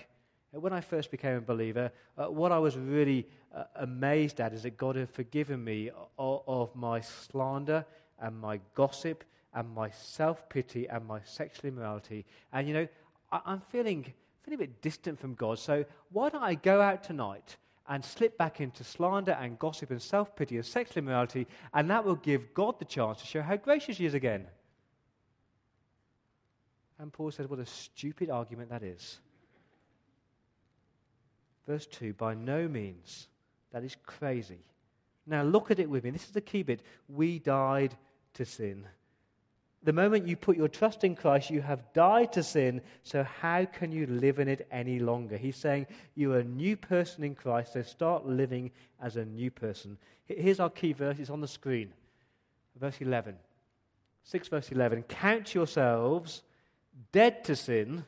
when 0.53 0.73
I 0.73 0.81
first 0.81 1.11
became 1.11 1.37
a 1.37 1.41
believer, 1.41 1.91
uh, 2.17 2.31
what 2.31 2.53
I 2.53 2.59
was 2.59 2.77
really 2.77 3.27
uh, 3.55 3.65
amazed 3.77 4.41
at 4.41 4.53
is 4.53 4.63
that 4.63 4.77
God 4.77 4.97
had 4.97 5.11
forgiven 5.11 5.63
me 5.63 5.91
of, 6.19 6.43
of 6.47 6.77
my 6.77 7.01
slander 7.01 7.85
and 8.21 8.41
my 8.41 8.61
gossip 8.75 9.25
and 9.55 9.69
my 9.75 9.91
self 9.91 10.49
pity 10.49 10.89
and 10.89 11.07
my 11.07 11.21
sexual 11.25 11.69
immorality. 11.69 12.25
And 12.53 12.69
you 12.69 12.75
know, 12.75 12.89
I, 13.33 13.41
I'm 13.47 13.61
feeling, 13.71 14.13
feeling 14.43 14.61
a 14.61 14.65
bit 14.65 14.83
distant 14.83 15.19
from 15.19 15.35
God. 15.35 15.59
So 15.59 15.85
why 16.13 16.29
don't 16.29 16.43
I 16.43 16.55
go 16.55 16.81
out 16.81 17.03
tonight 17.03 17.57
and 17.89 18.05
slip 18.05 18.39
back 18.39 18.61
into 18.61 18.83
slander 18.83 19.33
and 19.33 19.59
gossip 19.59 19.91
and 19.91 20.01
self 20.01 20.35
pity 20.35 20.57
and 20.57 20.65
sexual 20.65 21.03
immorality, 21.03 21.47
and 21.73 21.91
that 21.91 22.05
will 22.05 22.17
give 22.17 22.55
God 22.55 22.79
the 22.79 22.85
chance 22.85 23.21
to 23.21 23.27
show 23.27 23.43
how 23.43 23.57
gracious 23.57 23.99
He 23.99 24.07
is 24.07 24.15
again. 24.15 24.47
And 26.99 27.13
Paul 27.13 27.31
says, 27.31 27.49
What 27.49 27.59
a 27.59 27.67
stupid 27.67 28.31
argument 28.31 28.71
that 28.71 28.83
is. 28.83 29.19
Verse 31.67 31.87
2 31.87 32.15
By 32.15 32.35
no 32.35 32.69
means. 32.69 33.29
That 33.73 33.85
is 33.85 33.97
crazy. 34.07 34.61
Now 35.27 35.43
look 35.43 35.71
at 35.71 35.81
it 35.81 35.91
with 35.91 36.05
me. 36.05 36.11
This 36.11 36.25
is 36.25 36.31
the 36.31 36.41
key 36.41 36.63
bit. 36.63 36.81
We 37.09 37.39
died 37.41 37.97
to 38.35 38.45
sin. 38.45 38.87
The 39.85 39.93
moment 39.93 40.27
you 40.27 40.35
put 40.35 40.57
your 40.57 40.69
trust 40.69 41.05
in 41.05 41.15
Christ, 41.15 41.51
you 41.51 41.61
have 41.61 41.93
died 41.93 42.33
to 42.33 42.43
sin, 42.43 42.81
so 43.03 43.23
how 43.23 43.67
can 43.67 43.93
you 43.93 44.07
live 44.07 44.39
in 44.39 44.49
it 44.49 44.67
any 44.71 44.99
longer? 44.99 45.37
He's 45.37 45.57
saying 45.57 45.87
you're 46.15 46.39
a 46.39 46.45
new 46.45 46.75
person 46.75 47.23
in 47.23 47.35
Christ, 47.35 47.75
so 47.75 47.83
start 47.83 48.27
living 48.27 48.71
as 49.03 49.17
a 49.17 49.27
new 49.27 49.51
person. 49.51 49.99
Here's 50.25 50.59
our 50.59 50.71
key 50.71 50.95
verse, 50.95 51.19
it's 51.19 51.29
on 51.29 51.43
the 51.43 51.49
screen. 51.49 51.93
Verse 52.81 52.97
11. 52.99 53.37
6 54.25 54.49
verse 54.49 54.73
11. 54.73 55.03
Count 55.03 55.55
yourselves 55.55 56.43
dead 57.13 57.45
to 57.45 57.55
sin, 57.55 58.05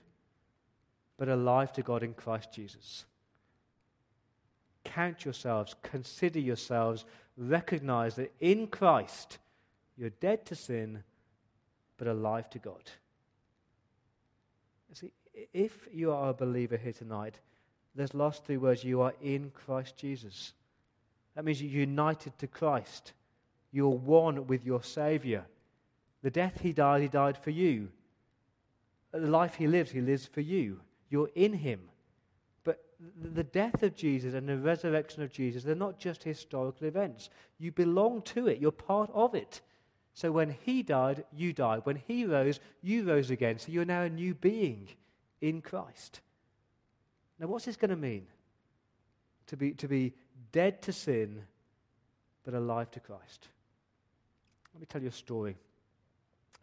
but 1.18 1.28
alive 1.28 1.73
to 1.75 1.83
God 1.83 2.02
in 2.02 2.14
Christ 2.14 2.52
Jesus. 2.52 3.04
Count 4.83 5.26
yourselves, 5.26 5.75
consider 5.83 6.40
yourselves, 6.40 7.04
recognize 7.37 8.14
that 8.14 8.33
in 8.40 8.66
Christ 8.66 9.38
you're 9.99 10.09
dead 10.09 10.47
to 10.47 10.54
sin 10.54 11.02
but 11.97 12.09
alive 12.09 12.49
to 12.50 12.59
God. 12.59 12.83
See, 14.93 15.12
if 15.53 15.88
you 15.93 16.12
are 16.12 16.31
a 16.31 16.35
believer 16.35 16.76
here 16.76 16.93
tonight, 16.93 17.38
those 17.95 18.15
last 18.15 18.45
three 18.45 18.57
words, 18.57 18.85
you 18.85 19.00
are 19.03 19.15
in 19.23 19.50
Christ 19.50 19.97
Jesus. 19.97 20.53
That 21.35 21.45
means 21.45 21.61
you're 21.61 21.81
united 21.81 22.38
to 22.38 22.47
Christ. 22.47 23.12
You're 23.73 23.88
one 23.88 24.47
with 24.47 24.65
your 24.65 24.83
Savior. 24.83 25.45
The 26.23 26.31
death 26.31 26.61
he 26.61 26.73
died, 26.73 27.03
he 27.03 27.09
died 27.09 27.37
for 27.37 27.50
you. 27.50 27.88
The 29.12 29.21
life 29.21 29.55
he 29.55 29.67
lives, 29.67 29.91
he 29.91 30.00
lives 30.00 30.26
for 30.26 30.41
you. 30.41 30.81
You're 31.11 31.31
in 31.35 31.53
him. 31.53 31.81
But 32.65 32.83
the 33.23 33.45
death 33.45 33.83
of 33.83 33.95
Jesus 33.95 34.35
and 34.35 34.49
the 34.49 34.59
resurrection 34.59 35.23
of 35.23 35.31
Jesus, 35.33 35.62
they're 35.62 35.75
not 35.75 35.99
just 35.99 36.23
historical 36.23 36.87
events. 36.87 37.31
You 37.59 37.73
belong 37.73 38.23
to 38.23 38.49
it, 38.49 38.59
you're 38.59 38.73
part 38.73 39.11
of 39.12 39.35
it. 39.35 39.61
So 40.16 40.32
when 40.32 40.56
he 40.64 40.82
died, 40.82 41.26
you 41.30 41.52
died. 41.52 41.82
When 41.85 41.96
he 41.96 42.25
rose, 42.25 42.58
you 42.80 43.04
rose 43.04 43.30
again. 43.30 43.58
So 43.58 43.70
you're 43.70 43.85
now 43.85 44.00
a 44.00 44.08
new 44.08 44.35
being 44.35 44.88
in 45.42 45.61
Christ. 45.61 46.20
Now, 47.38 47.49
what's 47.49 47.66
this 47.66 47.76
going 47.76 47.90
to 47.90 47.96
mean? 47.96 48.26
To 49.49 49.58
be, 49.58 49.73
to 49.73 49.87
be 49.87 50.14
dead 50.52 50.80
to 50.82 50.92
sin, 50.94 51.42
but 52.44 52.54
alive 52.54 52.90
to 52.92 53.00
Christ. 53.00 53.49
Let 54.73 54.80
me 54.80 54.87
tell 54.87 55.02
you 55.02 55.08
a 55.08 55.12
story. 55.12 55.54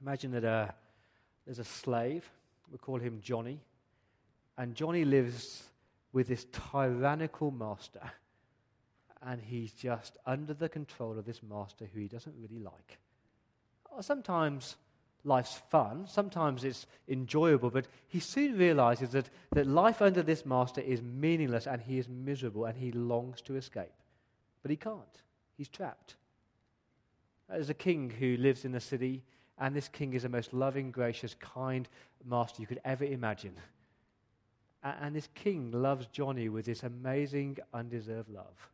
Imagine 0.01 0.31
that 0.31 0.45
uh, 0.45 0.67
there's 1.45 1.60
a 1.60 1.63
slave, 1.63 2.27
we 2.72 2.79
call 2.79 2.98
him 2.98 3.19
Johnny, 3.22 3.60
and 4.57 4.74
Johnny 4.74 5.05
lives 5.05 5.62
with 6.12 6.27
this 6.27 6.48
tyrannical 6.72 7.51
master, 7.51 8.01
and 9.22 9.39
he's 9.39 9.74
just 9.74 10.17
under 10.25 10.55
the 10.55 10.69
control 10.69 11.19
of 11.19 11.25
this 11.25 11.43
master 11.43 11.88
who 11.93 12.00
he 12.00 12.07
doesn't 12.07 12.33
really 12.41 12.60
like 12.60 12.98
sometimes 14.02 14.76
life's 15.24 15.62
fun, 15.70 16.06
sometimes 16.08 16.64
it's 16.64 16.86
enjoyable, 17.08 17.70
but 17.70 17.88
he 18.08 18.20
soon 18.20 18.58
realizes 18.58 19.10
that, 19.12 19.30
that 19.52 19.68
life 19.68 20.02
under 20.02 20.22
this 20.22 20.46
master 20.46 20.82
is 20.82 21.02
meaningless 21.02 21.68
and 21.68 21.82
he 21.82 21.98
is 21.98 22.10
miserable 22.10 22.66
and 22.66 22.78
he 22.78 22.92
longs 22.92 23.42
to 23.42 23.56
escape. 23.56 23.94
But 24.62 24.72
he 24.72 24.78
can't, 24.78 25.22
he's 25.58 25.70
trapped. 25.70 26.16
There's 27.50 27.70
a 27.70 27.76
king 27.76 28.10
who 28.10 28.38
lives 28.38 28.66
in 28.66 28.74
a 28.76 28.80
city, 28.80 29.24
and 29.60 29.76
this 29.76 29.88
king 29.88 30.14
is 30.14 30.24
the 30.24 30.30
most 30.30 30.54
loving, 30.54 30.92
gracious, 30.92 31.36
kind 31.36 31.88
master 32.26 32.62
you 32.62 32.68
could 32.68 32.82
ever 32.84 33.04
imagine. 33.04 33.56
And 34.82 35.16
this 35.16 35.30
king 35.36 35.72
loves 35.72 36.08
Johnny 36.08 36.50
with 36.50 36.66
this 36.66 36.84
amazing, 36.84 37.58
undeserved 37.74 38.30
love. 38.30 38.70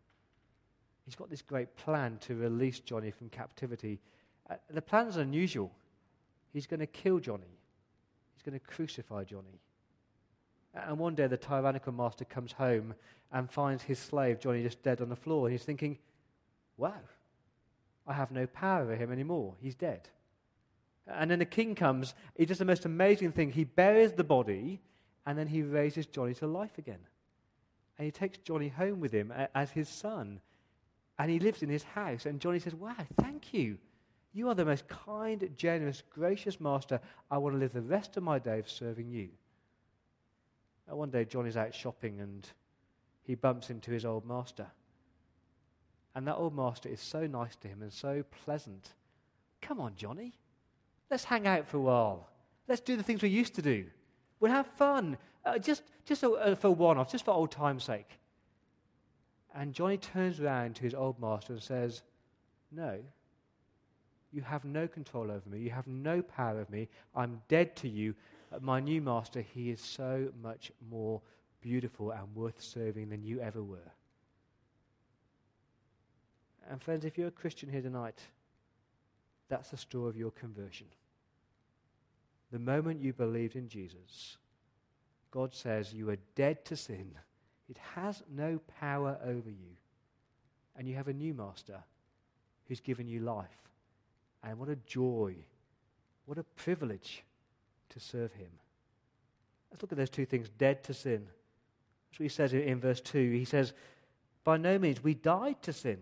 He's 1.05 1.15
got 1.15 1.29
this 1.29 1.41
great 1.41 1.75
plan 1.75 2.17
to 2.21 2.35
release 2.35 2.79
Johnny 2.79 3.11
from 3.11 3.29
captivity 3.29 3.99
uh, 4.49 4.55
the 4.69 4.81
plan's 4.81 5.17
unusual. 5.17 5.71
He's 6.51 6.67
going 6.67 6.79
to 6.79 6.87
kill 6.87 7.19
Johnny, 7.19 7.59
he's 8.35 8.43
going 8.43 8.59
to 8.59 8.65
crucify 8.65 9.23
Johnny. 9.23 9.59
And 10.73 10.99
one 10.99 11.15
day 11.15 11.27
the 11.27 11.37
tyrannical 11.37 11.93
master 11.93 12.25
comes 12.25 12.51
home 12.51 12.93
and 13.31 13.49
finds 13.49 13.83
his 13.83 13.97
slave, 13.97 14.39
Johnny, 14.39 14.61
just 14.61 14.83
dead 14.83 15.01
on 15.01 15.09
the 15.09 15.15
floor. 15.15 15.47
And 15.47 15.51
he's 15.51 15.63
thinking, 15.63 15.97
wow, 16.77 16.93
I 18.05 18.13
have 18.13 18.31
no 18.31 18.45
power 18.47 18.83
over 18.83 18.95
him 18.95 19.11
anymore. 19.11 19.55
He's 19.59 19.75
dead. 19.75 20.09
And 21.07 21.31
then 21.31 21.39
the 21.39 21.45
king 21.45 21.73
comes, 21.73 22.13
he 22.35 22.45
does 22.45 22.59
the 22.59 22.65
most 22.65 22.85
amazing 22.85 23.31
thing. 23.31 23.51
He 23.51 23.63
buries 23.63 24.13
the 24.13 24.23
body 24.23 24.79
and 25.25 25.37
then 25.37 25.47
he 25.47 25.63
raises 25.63 26.05
Johnny 26.05 26.33
to 26.35 26.47
life 26.47 26.77
again. 26.77 26.99
And 27.97 28.05
he 28.05 28.11
takes 28.11 28.37
Johnny 28.39 28.69
home 28.69 28.99
with 28.99 29.11
him 29.11 29.33
as 29.53 29.71
his 29.71 29.89
son. 29.89 30.39
And 31.17 31.29
he 31.29 31.39
lives 31.39 31.61
in 31.61 31.69
his 31.69 31.83
house. 31.83 32.25
And 32.25 32.39
Johnny 32.39 32.59
says, 32.59 32.73
Wow, 32.73 32.95
thank 33.19 33.53
you. 33.53 33.77
You 34.33 34.47
are 34.49 34.55
the 34.55 34.65
most 34.65 34.87
kind, 34.87 35.49
generous, 35.57 36.03
gracious 36.09 36.59
master. 36.59 36.99
I 37.31 37.37
want 37.37 37.55
to 37.55 37.59
live 37.59 37.73
the 37.73 37.81
rest 37.81 38.15
of 38.17 38.23
my 38.23 38.39
days 38.39 38.65
serving 38.67 39.09
you. 39.09 39.29
Now, 40.87 40.95
one 40.95 41.09
day, 41.09 41.25
John 41.25 41.47
is 41.47 41.57
out 41.57 41.73
shopping 41.73 42.19
and 42.19 42.47
he 43.23 43.35
bumps 43.35 43.69
into 43.69 43.91
his 43.91 44.05
old 44.05 44.25
master. 44.25 44.67
And 46.15 46.27
that 46.27 46.35
old 46.35 46.55
master 46.55 46.89
is 46.89 46.99
so 46.99 47.27
nice 47.27 47.55
to 47.57 47.67
him 47.67 47.81
and 47.81 47.93
so 47.93 48.23
pleasant. 48.43 48.93
Come 49.61 49.79
on, 49.79 49.95
Johnny. 49.95 50.33
Let's 51.09 51.23
hang 51.23 51.47
out 51.47 51.67
for 51.67 51.77
a 51.77 51.81
while. 51.81 52.29
Let's 52.67 52.81
do 52.81 52.95
the 52.95 53.03
things 53.03 53.21
we 53.21 53.29
used 53.29 53.55
to 53.55 53.61
do. 53.61 53.85
We'll 54.39 54.51
have 54.51 54.67
fun. 54.67 55.17
Uh, 55.45 55.57
just 55.57 55.83
just 56.05 56.23
uh, 56.23 56.55
for 56.55 56.71
one 56.71 56.97
off, 56.97 57.11
just 57.11 57.25
for 57.25 57.31
old 57.31 57.51
time's 57.51 57.83
sake. 57.83 58.19
And 59.53 59.73
Johnny 59.73 59.97
turns 59.97 60.39
around 60.39 60.75
to 60.75 60.83
his 60.83 60.93
old 60.93 61.19
master 61.19 61.53
and 61.53 61.61
says, 61.61 62.03
No, 62.71 62.99
you 64.31 64.41
have 64.41 64.63
no 64.63 64.87
control 64.87 65.31
over 65.31 65.49
me. 65.49 65.59
You 65.59 65.71
have 65.71 65.87
no 65.87 66.21
power 66.21 66.59
over 66.59 66.71
me. 66.71 66.87
I'm 67.15 67.41
dead 67.47 67.75
to 67.77 67.89
you. 67.89 68.13
Uh, 68.51 68.59
my 68.61 68.79
new 68.79 69.01
master, 69.01 69.41
he 69.41 69.71
is 69.71 69.81
so 69.81 70.29
much 70.41 70.71
more 70.89 71.21
beautiful 71.61 72.11
and 72.11 72.35
worth 72.35 72.61
serving 72.61 73.09
than 73.09 73.23
you 73.23 73.41
ever 73.41 73.63
were. 73.63 73.77
And, 76.69 76.81
friends, 76.81 77.05
if 77.05 77.17
you're 77.17 77.27
a 77.27 77.31
Christian 77.31 77.69
here 77.69 77.81
tonight, 77.81 78.19
that's 79.49 79.69
the 79.69 79.77
story 79.77 80.09
of 80.09 80.17
your 80.17 80.31
conversion. 80.31 80.87
The 82.51 82.59
moment 82.59 83.01
you 83.01 83.13
believed 83.13 83.55
in 83.55 83.67
Jesus, 83.67 84.37
God 85.31 85.53
says 85.53 85.93
you 85.93 86.09
are 86.09 86.17
dead 86.35 86.63
to 86.65 86.75
sin. 86.75 87.11
It 87.67 87.77
has 87.95 88.23
no 88.31 88.59
power 88.79 89.17
over 89.23 89.49
you. 89.49 89.75
And 90.77 90.87
you 90.87 90.95
have 90.95 91.07
a 91.07 91.13
new 91.13 91.33
master 91.33 91.83
who's 92.67 92.79
given 92.79 93.07
you 93.07 93.19
life 93.19 93.69
and 94.43 94.57
what 94.57 94.69
a 94.69 94.75
joy, 94.75 95.35
what 96.25 96.37
a 96.37 96.43
privilege 96.43 97.23
to 97.89 97.99
serve 97.99 98.33
him. 98.33 98.49
Let's 99.71 99.81
look 99.81 99.91
at 99.91 99.97
those 99.97 100.09
two 100.09 100.25
things 100.25 100.49
dead 100.49 100.83
to 100.85 100.93
sin. 100.93 101.27
That's 102.09 102.19
what 102.19 102.23
he 102.23 102.29
says 102.29 102.53
in 102.53 102.79
verse 102.79 103.01
2. 103.01 103.31
He 103.31 103.45
says, 103.45 103.73
By 104.43 104.57
no 104.57 104.79
means, 104.79 105.03
we 105.03 105.13
died 105.13 105.61
to 105.63 105.73
sin. 105.73 105.99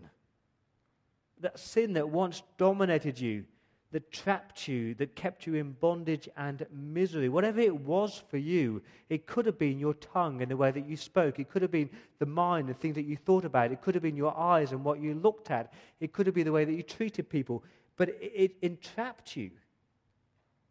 That 1.40 1.58
sin 1.58 1.92
that 1.94 2.08
once 2.08 2.42
dominated 2.56 3.20
you, 3.20 3.44
that 3.90 4.10
trapped 4.12 4.68
you, 4.68 4.94
that 4.94 5.16
kept 5.16 5.46
you 5.46 5.54
in 5.54 5.72
bondage 5.72 6.28
and 6.36 6.66
misery. 6.72 7.28
Whatever 7.28 7.60
it 7.60 7.74
was 7.74 8.22
for 8.28 8.36
you, 8.36 8.82
it 9.08 9.26
could 9.26 9.46
have 9.46 9.58
been 9.58 9.78
your 9.78 9.94
tongue 9.94 10.42
and 10.42 10.50
the 10.50 10.56
way 10.56 10.70
that 10.70 10.86
you 10.86 10.96
spoke. 10.96 11.38
It 11.38 11.48
could 11.48 11.62
have 11.62 11.70
been 11.70 11.88
the 12.18 12.26
mind 12.26 12.68
and 12.68 12.78
things 12.78 12.96
that 12.96 13.06
you 13.06 13.16
thought 13.16 13.46
about. 13.46 13.72
It 13.72 13.80
could 13.80 13.94
have 13.94 14.02
been 14.02 14.16
your 14.16 14.36
eyes 14.36 14.72
and 14.72 14.84
what 14.84 15.00
you 15.00 15.14
looked 15.14 15.50
at. 15.50 15.72
It 16.00 16.12
could 16.12 16.26
have 16.26 16.34
been 16.34 16.44
the 16.44 16.52
way 16.52 16.66
that 16.66 16.74
you 16.74 16.82
treated 16.82 17.30
people. 17.30 17.64
But 17.98 18.08
it, 18.08 18.32
it 18.34 18.56
entrapped 18.62 19.36
you. 19.36 19.50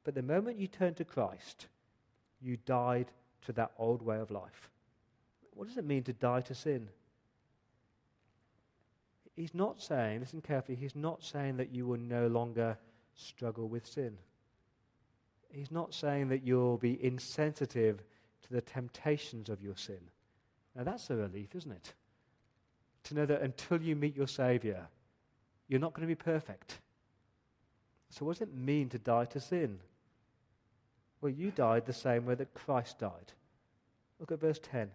But 0.04 0.16
the 0.16 0.24
moment 0.24 0.58
you 0.58 0.68
turned 0.68 0.98
to 0.98 1.06
Christ, 1.06 1.68
you 2.42 2.58
died 2.66 3.08
to 3.46 3.54
that 3.54 3.72
old 3.78 4.02
way 4.02 4.18
of 4.18 4.32
life. 4.32 4.70
What 5.54 5.68
does 5.68 5.78
it 5.78 5.86
mean 5.86 6.04
to 6.04 6.14
die 6.14 6.42
to 6.42 6.56
sin? 6.56 6.88
He's 9.36 9.54
not 9.54 9.80
saying, 9.82 10.22
listen 10.22 10.42
carefully, 10.42 10.78
he's 10.78 10.96
not 10.96 11.24
saying 11.24 11.58
that 11.58 11.74
you 11.74 11.86
will 11.86 12.00
no 12.00 12.28
longer 12.28 12.78
struggle 13.16 13.68
with 13.68 13.86
sin. 13.86 14.18
He's 15.52 15.72
not 15.72 15.94
saying 15.94 16.30
that 16.30 16.44
you'll 16.44 16.78
be 16.78 17.04
insensitive 17.04 18.02
to 18.44 18.54
the 18.54 18.62
temptations 18.62 19.50
of 19.50 19.62
your 19.62 19.76
sin. 19.76 20.00
Now, 20.76 20.84
that's 20.84 21.10
a 21.10 21.16
relief, 21.16 21.56
isn't 21.56 21.72
it? 21.72 21.94
To 23.06 23.16
know 23.16 23.26
that 23.26 23.42
until 23.42 23.82
you 23.82 23.96
meet 23.96 24.16
your 24.16 24.28
Savior, 24.28 24.88
you're 25.68 25.80
not 25.80 25.94
going 25.94 26.08
to 26.08 26.12
be 26.12 26.16
perfect. 26.16 26.80
So, 28.10 28.26
what 28.26 28.38
does 28.38 28.48
it 28.48 28.56
mean 28.56 28.90
to 28.90 29.00
die 29.00 29.26
to 29.26 29.40
sin? 29.40 29.80
Well, 31.22 31.32
you 31.32 31.52
died 31.52 31.86
the 31.86 31.94
same 31.94 32.26
way 32.26 32.36
that 32.36 32.54
Christ 32.54 33.00
died. 33.00 33.34
Look 34.20 34.32
at 34.32 34.40
verse 34.40 34.60
10. 34.62 34.92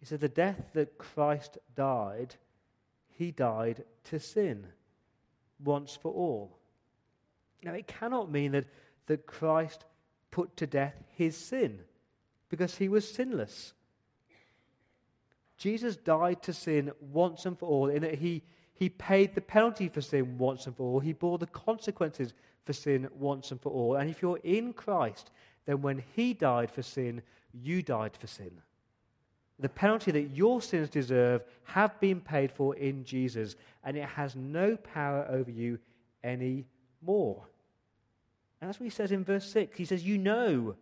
He 0.00 0.06
said, 0.06 0.20
The 0.20 0.28
death 0.28 0.70
that 0.74 0.98
Christ 0.98 1.58
died, 1.74 2.36
he 3.08 3.30
died 3.30 3.84
to 4.04 4.20
sin 4.20 4.66
once 5.62 5.98
for 6.00 6.12
all. 6.12 6.58
Now, 7.62 7.72
it 7.72 7.86
cannot 7.86 8.30
mean 8.30 8.52
that, 8.52 8.66
that 9.06 9.26
Christ 9.26 9.84
put 10.30 10.56
to 10.58 10.66
death 10.66 10.94
his 11.16 11.36
sin 11.36 11.80
because 12.48 12.76
he 12.76 12.88
was 12.88 13.10
sinless. 13.10 13.72
Jesus 15.56 15.96
died 15.96 16.42
to 16.44 16.52
sin 16.52 16.92
once 17.00 17.44
and 17.44 17.58
for 17.58 17.68
all 17.68 17.88
in 17.88 18.02
that 18.02 18.14
he, 18.14 18.44
he 18.78 18.88
paid 18.88 19.34
the 19.34 19.40
penalty 19.40 19.88
for 19.88 20.00
sin 20.00 20.38
once 20.38 20.66
and 20.66 20.76
for 20.76 20.84
all. 20.84 21.00
He 21.00 21.12
bore 21.12 21.36
the 21.36 21.48
consequences 21.48 22.32
for 22.64 22.72
sin 22.72 23.08
once 23.18 23.50
and 23.50 23.60
for 23.60 23.72
all. 23.72 23.96
And 23.96 24.08
if 24.08 24.22
you're 24.22 24.38
in 24.44 24.72
Christ, 24.72 25.32
then 25.66 25.82
when 25.82 26.02
he 26.14 26.32
died 26.32 26.70
for 26.70 26.82
sin, 26.82 27.20
you 27.52 27.82
died 27.82 28.16
for 28.16 28.28
sin. 28.28 28.52
The 29.58 29.68
penalty 29.68 30.12
that 30.12 30.30
your 30.30 30.62
sins 30.62 30.88
deserve 30.88 31.42
have 31.64 31.98
been 31.98 32.20
paid 32.20 32.52
for 32.52 32.76
in 32.76 33.04
Jesus, 33.04 33.56
and 33.82 33.96
it 33.96 34.08
has 34.08 34.36
no 34.36 34.76
power 34.76 35.26
over 35.28 35.50
you 35.50 35.80
anymore. 36.22 37.48
And 38.60 38.68
that's 38.68 38.78
what 38.78 38.84
he 38.84 38.90
says 38.90 39.10
in 39.10 39.24
verse 39.24 39.50
6. 39.50 39.76
He 39.76 39.84
says, 39.84 40.04
You 40.04 40.18
know 40.18 40.76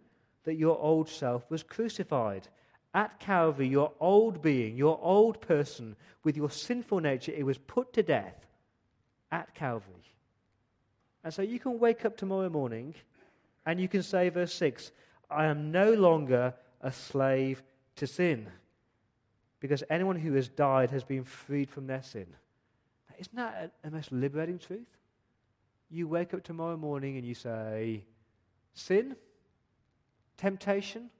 that 0.45 0.57
your 0.57 0.79
old 0.79 1.09
self 1.09 1.50
was 1.50 1.62
crucified. 1.62 2.49
At 2.97 3.21
Calvary, 3.21 3.69
your 3.69 3.93
old 4.00 4.41
being, 4.41 4.75
your 4.75 4.99
old 5.03 5.43
person, 5.43 5.97
with 6.25 6.35
your 6.35 6.49
sinful 6.49 7.00
nature, 7.00 7.31
it 7.31 7.45
was 7.45 7.59
put 7.59 7.93
to 7.93 8.03
death 8.03 8.47
at 9.31 9.55
Calvary. 9.55 9.93
And 11.23 11.35
so 11.35 11.43
you 11.43 11.59
can 11.59 11.79
wake 11.79 12.07
up 12.07 12.17
tomorrow 12.17 12.49
morning 12.49 12.95
and 13.67 13.79
you 13.79 13.87
can 13.87 14.03
say, 14.03 14.31
verse 14.31 14.55
6, 14.55 14.93
I 15.31 15.45
am 15.45 15.71
no 15.71 15.93
longer 15.93 16.55
a 16.81 16.91
slave 16.91 17.62
to 17.97 18.07
sin 18.07 18.47
because 19.61 19.85
anyone 19.91 20.17
who 20.17 20.33
has 20.33 20.49
died 20.49 20.91
has 20.91 21.05
been 21.05 21.25
freed 21.25 21.69
from 21.69 21.87
their 21.87 22.03
sin. 22.03 22.26
Isn't 23.19 23.37
that 23.37 23.73
a, 23.85 23.91
most 23.91 24.11
liberating 24.11 24.59
truth? 24.59 24.88
You 25.91 26.09
wake 26.09 26.33
up 26.33 26.45
tomorrow 26.45 26.79
morning 26.79 27.19
and 27.19 27.26
you 27.26 27.35
say, 27.35 28.05
Sin, 28.73 29.17
temptation, 30.38 31.11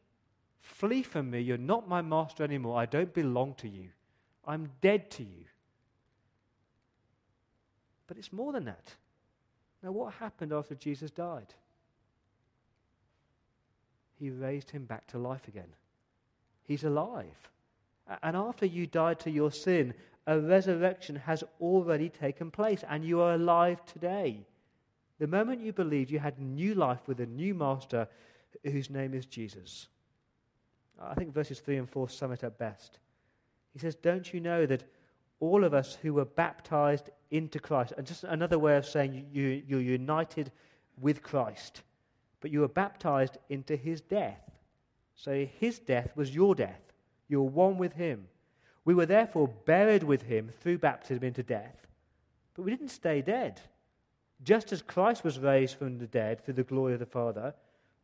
flee 0.67 1.03
from 1.03 1.31
me. 1.31 1.41
You're 1.41 1.59
not 1.59 1.89
my 1.89 2.03
master 2.03 2.45
anymore. 2.45 2.79
I 2.79 2.87
don't 2.87 3.15
belong 3.15 3.55
to 3.55 3.69
you. 3.69 3.89
I'm 4.45 4.71
dead 4.81 5.11
to 5.13 5.23
you. 5.23 5.45
But 8.07 8.19
it's 8.19 8.33
more 8.33 8.53
than 8.53 8.65
that. 8.67 8.95
Now, 9.83 9.93
what 9.93 10.15
happened 10.15 10.53
after 10.53 10.75
Jesus 10.75 11.11
died? 11.11 11.55
He 14.19 14.31
raised 14.31 14.71
him 14.71 14.85
back 14.85 15.07
to 15.09 15.19
life 15.19 15.49
again. 15.49 15.73
He's 16.65 16.85
alive. 16.85 17.51
And 18.23 18.37
after 18.37 18.67
you 18.67 18.87
died 18.87 19.21
to 19.21 19.31
your 19.31 19.51
sin, 19.51 19.95
a 20.27 20.39
resurrection 20.39 21.17
has 21.17 21.45
already 21.61 22.09
taken 22.09 22.51
place, 22.51 22.83
and 22.89 23.05
you 23.05 23.21
are 23.21 23.35
alive 23.35 23.85
today. 23.85 24.47
The 25.19 25.27
moment 25.27 25.61
you 25.61 25.73
believed, 25.73 26.11
you 26.11 26.19
had 26.19 26.39
new 26.39 26.75
life 26.75 27.01
with 27.07 27.21
a 27.21 27.27
new 27.27 27.55
master 27.55 28.09
whose 28.65 28.91
name 28.91 29.15
is 29.15 29.27
Jesus. 29.27 29.89
I 31.01 31.15
think 31.15 31.33
verses 31.33 31.61
3 31.61 31.77
and 31.77 31.89
4 31.89 32.09
sum 32.09 32.33
it 32.33 32.45
up 32.45 32.59
best. 32.59 32.99
He 33.73 33.79
says, 33.79 33.95
Don't 33.95 34.33
you 34.33 34.41
know 34.41 34.67
that 34.67 34.85
all 35.41 35.65
of 35.65 35.75
us 35.75 35.99
who 36.01 36.15
were 36.15 36.25
baptized 36.25 37.11
into 37.31 37.59
Christ, 37.59 37.93
and 37.97 38.07
just 38.07 38.25
another 38.25 38.59
way 38.59 38.77
of 38.77 38.87
saying 38.87 39.27
you, 39.33 39.63
you're 39.67 39.81
united 39.81 40.51
with 41.01 41.23
Christ, 41.23 41.83
but 42.41 42.51
you 42.51 42.61
were 42.61 42.69
baptized 42.69 43.37
into 43.51 43.77
his 43.77 44.01
death. 44.01 44.41
So 45.15 45.47
his 45.61 45.79
death 45.79 46.13
was 46.17 46.35
your 46.35 46.55
death. 46.55 46.81
You 47.29 47.43
were 47.43 47.51
one 47.51 47.79
with 47.79 47.95
him. 47.95 48.29
We 48.85 48.95
were 48.95 49.07
therefore 49.07 49.49
buried 49.49 50.05
with 50.05 50.23
him 50.23 50.51
through 50.61 50.79
baptism 50.79 51.25
into 51.25 51.43
death, 51.43 51.87
but 52.55 52.63
we 52.63 52.71
didn't 52.71 52.89
stay 52.89 53.21
dead. 53.21 53.61
Just 54.43 54.73
as 54.73 54.83
Christ 54.83 55.25
was 55.25 55.39
raised 55.39 55.77
from 55.77 55.99
the 55.99 56.07
dead 56.07 56.45
through 56.45 56.55
the 56.55 56.63
glory 56.63 56.93
of 56.93 57.01
the 57.01 57.07
Father, 57.07 57.55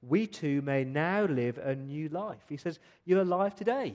we 0.02 0.26
too 0.26 0.62
may 0.62 0.84
now 0.84 1.24
live 1.24 1.58
a 1.58 1.74
new 1.74 2.08
life. 2.08 2.42
He 2.48 2.56
says, 2.56 2.78
You're 3.04 3.22
alive 3.22 3.54
today 3.54 3.94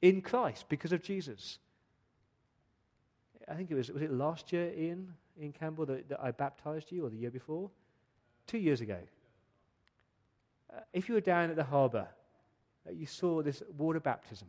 in 0.00 0.22
Christ 0.22 0.66
because 0.68 0.92
of 0.92 1.02
Jesus. 1.02 1.58
I 3.48 3.54
think 3.54 3.70
it 3.70 3.74
was, 3.74 3.90
was 3.90 4.02
it 4.02 4.12
last 4.12 4.52
year, 4.52 4.72
Ian, 4.76 5.14
in 5.38 5.52
Campbell, 5.52 5.86
that, 5.86 6.08
that 6.08 6.20
I 6.22 6.30
baptized 6.30 6.92
you, 6.92 7.04
or 7.04 7.10
the 7.10 7.16
year 7.16 7.30
before? 7.30 7.70
Two 8.46 8.58
years 8.58 8.80
ago. 8.80 8.98
Uh, 10.72 10.80
if 10.92 11.08
you 11.08 11.14
were 11.14 11.20
down 11.20 11.50
at 11.50 11.56
the 11.56 11.64
harbour, 11.64 12.08
uh, 12.86 12.92
you 12.92 13.06
saw 13.06 13.42
this 13.42 13.62
water 13.76 14.00
baptism. 14.00 14.48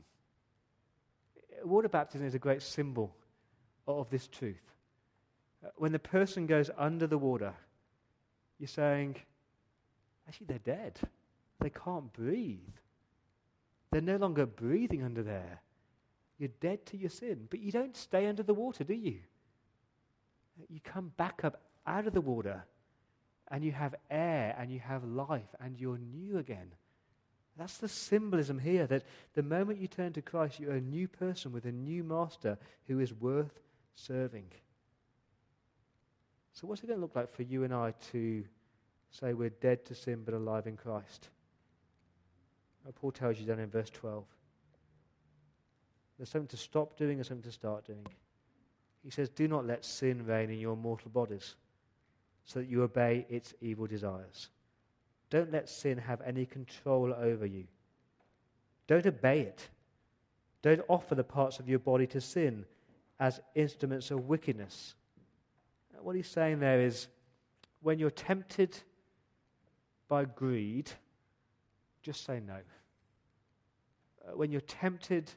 Water 1.63 1.89
baptism 1.89 2.25
is 2.25 2.35
a 2.35 2.39
great 2.39 2.61
symbol 2.61 3.15
of 3.87 4.09
this 4.09 4.27
truth 4.27 4.73
when 5.75 5.91
the 5.91 5.99
person 5.99 6.45
goes 6.45 6.69
under 6.77 7.07
the 7.07 7.17
water, 7.17 7.53
you're 8.59 8.67
saying, 8.67 9.15
actually, 10.27 10.47
they're 10.47 10.75
dead. 10.75 10.99
They 11.59 11.69
can't 11.69 12.12
breathe. 12.13 12.75
They're 13.91 14.01
no 14.01 14.17
longer 14.17 14.45
breathing 14.45 15.03
under 15.03 15.23
there. 15.23 15.62
You're 16.38 16.49
dead 16.59 16.86
to 16.88 16.97
your 16.97 17.09
sin. 17.09 17.47
But 17.49 17.59
you 17.59 17.71
don't 17.71 17.95
stay 17.95 18.27
under 18.27 18.43
the 18.43 18.53
water, 18.53 18.83
do 18.83 18.93
you? 18.93 19.19
You 20.69 20.79
come 20.83 21.12
back 21.17 21.41
up 21.43 21.62
out 21.86 22.07
of 22.07 22.13
the 22.13 22.21
water 22.21 22.63
and 23.49 23.63
you 23.63 23.71
have 23.71 23.95
air 24.09 24.55
and 24.57 24.71
you 24.71 24.79
have 24.79 25.03
life 25.03 25.55
and 25.59 25.79
you're 25.79 25.97
new 25.97 26.38
again. 26.38 26.71
That's 27.57 27.77
the 27.77 27.88
symbolism 27.88 28.57
here 28.57 28.88
that 28.88 29.03
the 29.36 29.43
moment 29.43 29.79
you 29.79 29.88
turn 29.88 30.13
to 30.13 30.21
Christ, 30.21 30.59
you're 30.59 30.73
a 30.73 30.81
new 30.81 31.07
person 31.07 31.51
with 31.51 31.65
a 31.65 31.71
new 31.71 32.03
master 32.03 32.57
who 32.88 32.99
is 32.99 33.13
worth 33.13 33.59
serving. 33.95 34.47
So, 36.53 36.67
what's 36.67 36.83
it 36.83 36.88
going 36.88 36.97
to 36.97 37.01
look 37.01 37.15
like 37.15 37.31
for 37.31 37.43
you 37.43 37.63
and 37.63 37.73
I 37.73 37.93
to 38.12 38.43
say 39.13 39.34
we're 39.34 39.49
dead 39.49 39.86
to 39.86 39.95
sin 39.95 40.23
but 40.26 40.34
alive 40.34 40.67
in 40.67 40.76
Christ? 40.76 41.30
Well, 42.84 42.93
Paul 42.93 43.12
tells 43.12 43.39
you 43.39 43.45
that 43.45 43.60
in 43.60 43.69
verse 43.69 43.89
12. 43.89 44.26
There's 46.17 46.30
something 46.30 46.49
to 46.49 46.58
stop 46.58 46.97
doing 46.97 47.17
and 47.17 47.26
something 47.26 47.49
to 47.49 47.52
start 47.52 47.86
doing. 47.86 48.06
He 49.04 49.10
says, 49.10 49.30
Do 49.30 49.47
not 49.47 49.65
let 49.65 49.86
sin 49.86 50.26
reign 50.26 50.49
in 50.49 50.60
your 50.60 50.76
mortal 50.76 51.10
bodies 51.10 51.56
so 52.45 52.60
that 52.60 52.69
you 52.69 52.84
obey 52.84 53.26
its 53.30 53.54
evil 53.62 53.88
desires. 53.88 54.49
Don't 55.30 55.52
let 55.52 55.69
sin 55.69 55.97
have 55.97 56.21
any 56.21 56.45
control 56.45 57.13
over 57.13 57.45
you. 57.45 57.65
Don't 58.88 59.06
obey 59.06 59.41
it. 59.41 59.69
Don't 60.62 60.82
offer 60.88 61.15
the 61.15 61.23
parts 61.23 61.60
of 61.60 61.69
your 61.69 61.80
body 61.80 62.06
to 62.08 62.21
sin 62.21 62.65
as 63.19 63.39
instruments 63.56 64.12
of 64.12 64.28
wickedness 64.28 64.95
what 66.04 66.15
he's 66.15 66.28
saying 66.28 66.60
there 66.60 66.82
is 66.82 67.08
when 67.82 67.97
you're 67.97 68.12
tempted 68.12 68.78
by 70.13 70.26
greed, 70.26 70.91
just 72.04 72.23
say 72.23 72.39
no. 72.39 72.58
Uh, 74.23 74.38
when 74.38 74.52
you're 74.52 74.62
tempted 74.62 75.32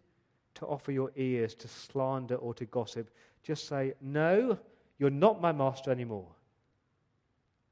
to 0.55 0.67
offer 0.67 0.93
your 0.93 1.11
ears 1.17 1.55
to 1.55 1.67
slander 1.67 2.35
or 2.35 2.53
to 2.53 2.67
gossip, 2.67 3.09
just 3.43 3.69
say, 3.69 3.95
No, 4.03 4.59
you're 4.99 5.09
not 5.09 5.41
my 5.41 5.51
master 5.51 5.91
anymore. 5.91 6.29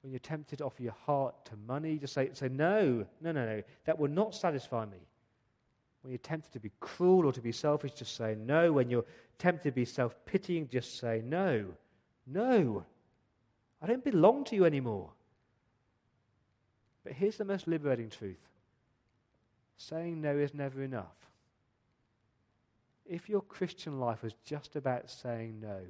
When 0.01 0.13
you're 0.13 0.19
tempted 0.21 0.61
to 0.61 0.65
offer 0.65 0.83
your 0.83 0.97
heart 1.05 1.45
to 1.45 1.53
money, 1.69 1.99
just 1.99 2.15
say, 2.15 2.31
say 2.33 2.49
No, 2.49 3.05
no, 3.21 3.33
no, 3.33 3.45
no, 3.45 3.63
that 3.85 3.99
will 3.99 4.09
not 4.09 4.35
satisfy 4.35 4.87
me. 4.87 5.07
When 6.01 6.11
you're 6.11 6.19
tempted 6.33 6.55
to 6.55 6.61
be 6.61 6.73
cruel 6.81 7.27
or 7.27 7.35
to 7.35 7.43
be 7.43 7.53
selfish, 7.53 7.93
just 7.93 8.17
say 8.17 8.35
no. 8.35 8.73
When 8.73 8.89
you're 8.89 9.05
tempted 9.39 9.65
to 9.65 9.73
be 9.73 9.85
self 9.85 10.17
pitying, 10.25 10.69
just 10.69 10.99
say 10.99 11.21
no. 11.23 11.67
No, 12.27 12.87
I 13.83 13.87
don't 13.89 14.03
belong 14.03 14.45
to 14.45 14.57
you 14.57 14.65
anymore. 14.65 15.11
But 17.05 17.13
here's 17.13 17.37
the 17.37 17.45
most 17.45 17.69
liberating 17.69 18.11
truth 18.11 18.41
saying 19.77 20.21
no 20.21 20.37
is 20.37 20.55
never 20.55 20.83
enough. 20.83 21.17
If 23.05 23.29
your 23.29 23.43
Christian 23.43 24.01
life 24.01 24.23
was 24.23 24.35
just 24.45 24.77
about 24.77 25.11
saying 25.11 25.61
no, 25.61 25.81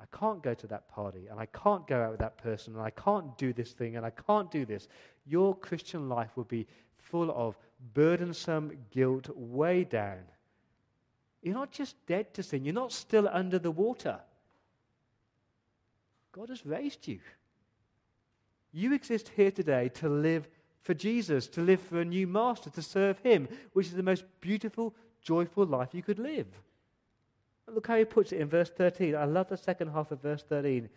I 0.00 0.04
can't 0.16 0.42
go 0.42 0.54
to 0.54 0.66
that 0.68 0.88
party, 0.88 1.26
and 1.30 1.38
I 1.38 1.46
can't 1.46 1.86
go 1.86 2.02
out 2.02 2.12
with 2.12 2.20
that 2.20 2.38
person, 2.38 2.74
and 2.74 2.82
I 2.82 2.90
can't 2.90 3.36
do 3.36 3.52
this 3.52 3.72
thing, 3.72 3.96
and 3.96 4.06
I 4.06 4.10
can't 4.10 4.50
do 4.50 4.64
this, 4.64 4.88
your 5.26 5.54
Christian 5.56 6.08
life 6.08 6.30
would 6.36 6.48
be 6.48 6.66
full 6.96 7.30
of 7.30 7.56
burdensome 7.94 8.72
guilt 8.90 9.28
way 9.36 9.84
down. 9.84 10.22
You're 11.42 11.54
not 11.54 11.70
just 11.70 11.96
dead 12.06 12.34
to 12.34 12.42
sin, 12.42 12.64
you're 12.64 12.74
not 12.74 12.92
still 12.92 13.28
under 13.30 13.58
the 13.58 13.70
water. 13.70 14.20
God 16.32 16.50
has 16.50 16.64
raised 16.66 17.08
you. 17.08 17.20
You 18.76 18.92
exist 18.92 19.30
here 19.34 19.50
today 19.50 19.88
to 19.94 20.08
live 20.10 20.46
for 20.82 20.92
Jesus, 20.92 21.46
to 21.48 21.62
live 21.62 21.80
for 21.80 22.02
a 22.02 22.04
new 22.04 22.26
master, 22.26 22.68
to 22.68 22.82
serve 22.82 23.18
him, 23.20 23.48
which 23.72 23.86
is 23.86 23.94
the 23.94 24.02
most 24.02 24.26
beautiful, 24.42 24.94
joyful 25.22 25.64
life 25.64 25.94
you 25.94 26.02
could 26.02 26.18
live. 26.18 26.46
Look 27.66 27.86
how 27.86 27.96
he 27.96 28.04
puts 28.04 28.32
it 28.32 28.40
in 28.42 28.50
verse 28.50 28.68
13. 28.68 29.14
I 29.14 29.24
love 29.24 29.48
the 29.48 29.56
second 29.56 29.92
half 29.92 30.12
of 30.12 30.20
verse 30.20 30.42
13. 30.46 30.90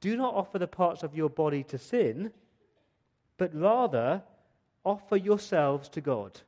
Do 0.00 0.16
not 0.16 0.32
offer 0.32 0.58
the 0.58 0.66
parts 0.66 1.02
of 1.02 1.14
your 1.14 1.28
body 1.28 1.62
to 1.64 1.76
sin, 1.76 2.32
but 3.36 3.54
rather 3.54 4.22
offer 4.82 5.18
yourselves 5.18 5.90
to 5.90 6.00
God 6.00 6.40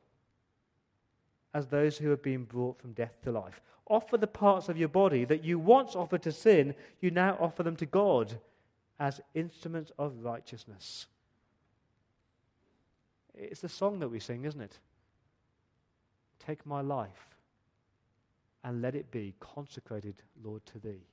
as 1.53 1.67
those 1.67 1.99
who 1.99 2.09
have 2.09 2.23
been 2.23 2.45
brought 2.45 2.81
from 2.81 2.93
death 2.93 3.21
to 3.21 3.31
life. 3.31 3.61
Offer 3.85 4.17
the 4.17 4.25
parts 4.25 4.67
of 4.67 4.77
your 4.77 4.89
body 4.89 5.25
that 5.25 5.43
you 5.43 5.59
once 5.59 5.95
offered 5.95 6.23
to 6.23 6.31
sin, 6.31 6.73
you 7.01 7.11
now 7.11 7.37
offer 7.39 7.61
them 7.61 7.75
to 7.75 7.85
God 7.85 8.39
as 9.01 9.19
instruments 9.33 9.91
of 9.97 10.23
righteousness. 10.23 11.07
It's 13.33 13.61
the 13.61 13.67
song 13.67 13.97
that 13.99 14.09
we 14.09 14.19
sing, 14.19 14.45
isn't 14.45 14.61
it? 14.61 14.77
Take 16.45 16.63
my 16.67 16.81
life 16.81 17.35
and 18.63 18.83
let 18.83 18.93
it 18.93 19.09
be 19.09 19.33
consecrated, 19.39 20.21
Lord, 20.43 20.63
to 20.67 20.79
thee. 20.79 21.07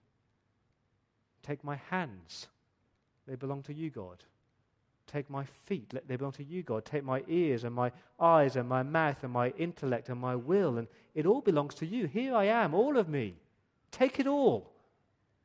Take 1.42 1.64
my 1.64 1.76
hands, 1.88 2.48
they 3.26 3.36
belong 3.36 3.62
to 3.62 3.72
you, 3.72 3.88
God. 3.88 4.22
Take 5.06 5.30
my 5.30 5.46
feet, 5.64 5.94
they 6.06 6.16
belong 6.16 6.32
to 6.32 6.44
you, 6.44 6.62
God. 6.62 6.84
Take 6.84 7.04
my 7.04 7.24
ears 7.26 7.64
and 7.64 7.74
my 7.74 7.90
eyes 8.20 8.56
and 8.56 8.68
my 8.68 8.82
mouth 8.82 9.24
and 9.24 9.32
my 9.32 9.48
intellect 9.56 10.10
and 10.10 10.20
my 10.20 10.36
will, 10.36 10.76
and 10.76 10.88
it 11.14 11.24
all 11.24 11.40
belongs 11.40 11.74
to 11.76 11.86
you. 11.86 12.06
Here 12.06 12.34
I 12.34 12.44
am, 12.44 12.74
all 12.74 12.98
of 12.98 13.08
me. 13.08 13.36
Take 13.90 14.20
it 14.20 14.26
all, 14.26 14.70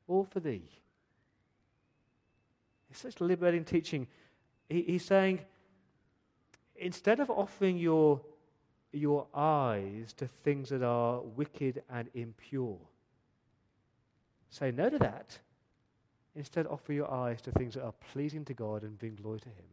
all 0.09 0.25
for 0.25 0.41
thee. 0.41 0.67
It's 2.93 3.01
such 3.01 3.19
liberating 3.19 3.65
teaching. 3.65 4.05
He, 4.69 4.83
he's 4.83 5.03
saying, 5.03 5.39
instead 6.75 7.19
of 7.19 7.31
offering 7.31 7.79
your 7.79 8.21
your 8.91 9.25
eyes 9.33 10.13
to 10.13 10.27
things 10.27 10.69
that 10.69 10.83
are 10.83 11.19
wicked 11.21 11.81
and 11.89 12.07
impure. 12.13 12.77
Say 14.51 14.69
no 14.69 14.87
to 14.91 14.99
that. 14.99 15.39
Instead, 16.35 16.67
offer 16.67 16.93
your 16.93 17.11
eyes 17.11 17.41
to 17.41 17.49
things 17.51 17.73
that 17.73 17.83
are 17.83 17.95
pleasing 18.11 18.45
to 18.45 18.53
God 18.53 18.83
and 18.83 18.99
bring 18.99 19.15
glory 19.15 19.39
to 19.39 19.49
Him. 19.49 19.65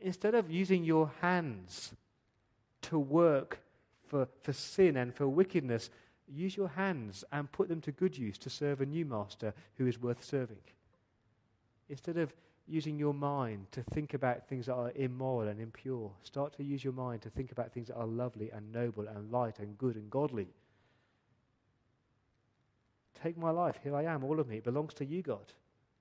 Instead 0.00 0.34
of 0.34 0.50
using 0.50 0.82
your 0.82 1.12
hands 1.20 1.92
to 2.82 2.98
work 2.98 3.60
for, 4.08 4.26
for 4.42 4.52
sin 4.52 4.96
and 4.96 5.14
for 5.14 5.28
wickedness, 5.28 5.90
use 6.26 6.56
your 6.56 6.70
hands 6.70 7.22
and 7.30 7.52
put 7.52 7.68
them 7.68 7.80
to 7.82 7.92
good 7.92 8.18
use 8.18 8.38
to 8.38 8.50
serve 8.50 8.80
a 8.80 8.86
new 8.86 9.04
master 9.04 9.54
who 9.76 9.86
is 9.86 10.02
worth 10.02 10.24
serving. 10.24 10.58
Instead 11.90 12.16
of 12.16 12.32
using 12.70 12.98
your 12.98 13.12
mind 13.12 13.66
to 13.72 13.82
think 13.82 14.14
about 14.14 14.48
things 14.48 14.66
that 14.66 14.74
are 14.74 14.92
immoral 14.94 15.48
and 15.48 15.60
impure. 15.60 16.10
Start 16.22 16.56
to 16.56 16.64
use 16.64 16.84
your 16.84 16.92
mind 16.92 17.20
to 17.22 17.30
think 17.30 17.50
about 17.50 17.72
things 17.72 17.88
that 17.88 17.96
are 17.96 18.06
lovely 18.06 18.50
and 18.50 18.72
noble 18.72 19.08
and 19.08 19.30
light 19.30 19.58
and 19.58 19.76
good 19.76 19.96
and 19.96 20.08
godly. 20.08 20.46
Take 23.22 23.36
my 23.36 23.50
life. 23.50 23.76
Here 23.82 23.94
I 23.94 24.04
am. 24.04 24.24
All 24.24 24.38
of 24.40 24.48
me. 24.48 24.58
It 24.58 24.64
belongs 24.64 24.94
to 24.94 25.04
you, 25.04 25.20
God, 25.20 25.52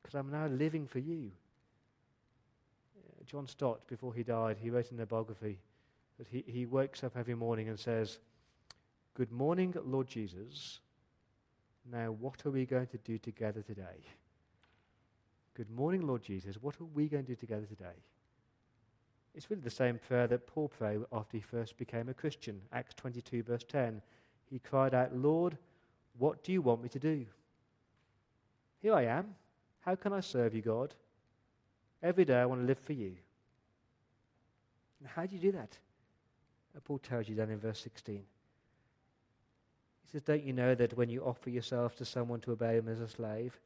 because 0.02 0.15
I'm 0.15 0.32
now 0.32 0.45
living 0.45 0.88
for 0.88 0.99
you. 0.99 1.32
John 3.25 3.47
Stott, 3.47 3.86
before 3.88 4.13
he 4.13 4.23
died, 4.23 4.58
he 4.60 4.69
wrote 4.69 4.91
in 4.91 4.99
a 4.99 5.06
biography 5.06 5.60
that 6.17 6.28
he, 6.28 6.43
he 6.47 6.65
wakes 6.65 7.04
up 7.04 7.17
every 7.17 7.36
morning 7.36 7.69
and 7.69 7.80
says, 7.80 8.19
Good 9.15 9.32
morning, 9.32 9.75
Lord 9.84 10.08
Jesus. 10.08 10.80
Now, 11.91 12.12
what 12.12 12.45
are 12.45 12.52
we 12.52 12.65
going 12.65 12.88
to 12.88 12.97
do 12.99 13.17
together 13.17 13.62
today? 13.62 14.06
Good 15.60 15.69
morning, 15.72 16.08
Lord 16.08 16.24
Jesus. 16.24 16.56
What 16.62 16.80
are 16.80 16.86
we 16.86 17.10
going 17.10 17.26
to 17.26 17.32
do 17.34 17.36
together 17.36 17.65
today? 17.65 17.98
It's 19.36 19.50
really 19.50 19.62
the 19.62 19.69
same 19.69 20.00
prayer 20.08 20.26
that 20.26 20.48
Paul 20.48 20.69
prayed 20.69 21.02
after 21.12 21.36
he 21.36 21.41
first 21.41 21.76
became 21.76 22.08
a 22.08 22.13
Christian. 22.13 22.62
Acts 22.72 22.93
22, 22.93 23.43
verse 23.43 23.65
10. 23.67 24.02
He 24.50 24.60
cried 24.60 24.93
out, 24.93 25.13
Lord, 25.13 25.58
what 26.17 26.45
do 26.45 26.54
you 26.54 26.62
want 26.62 26.82
me 26.82 26.88
to 26.88 27.00
do? 27.00 27.26
Here 28.82 28.93
I 28.93 29.04
am. 29.04 29.36
How 29.82 29.95
can 29.95 30.13
I 30.13 30.22
serve 30.22 30.56
you, 30.56 30.62
God? 30.62 30.95
Every 32.02 32.24
day 32.24 32.38
I 32.39 32.45
want 32.45 32.62
to 32.62 32.65
live 32.65 32.80
for 32.80 32.93
you. 32.93 33.17
And 35.02 35.10
how 35.10 35.26
do 35.26 35.36
you 35.36 35.41
do 35.41 35.52
that? 35.52 35.78
Paul 36.86 37.00
tells 37.00 37.28
you 37.28 37.36
that 37.36 37.50
in 37.50 37.60
verse 37.60 37.80
16. 37.80 38.15
He 38.15 38.24
says, 40.10 40.22
Don't 40.22 40.43
you 40.43 40.54
know 40.54 40.74
that 40.74 40.95
when 40.95 41.10
you 41.10 41.22
offer 41.22 41.50
yourself 41.50 41.98
to 41.98 42.06
someone 42.06 42.39
to 42.39 42.54
obey 42.54 42.78
him 42.78 42.88
as 42.88 43.02
a 43.02 43.10
slave, 43.10 43.60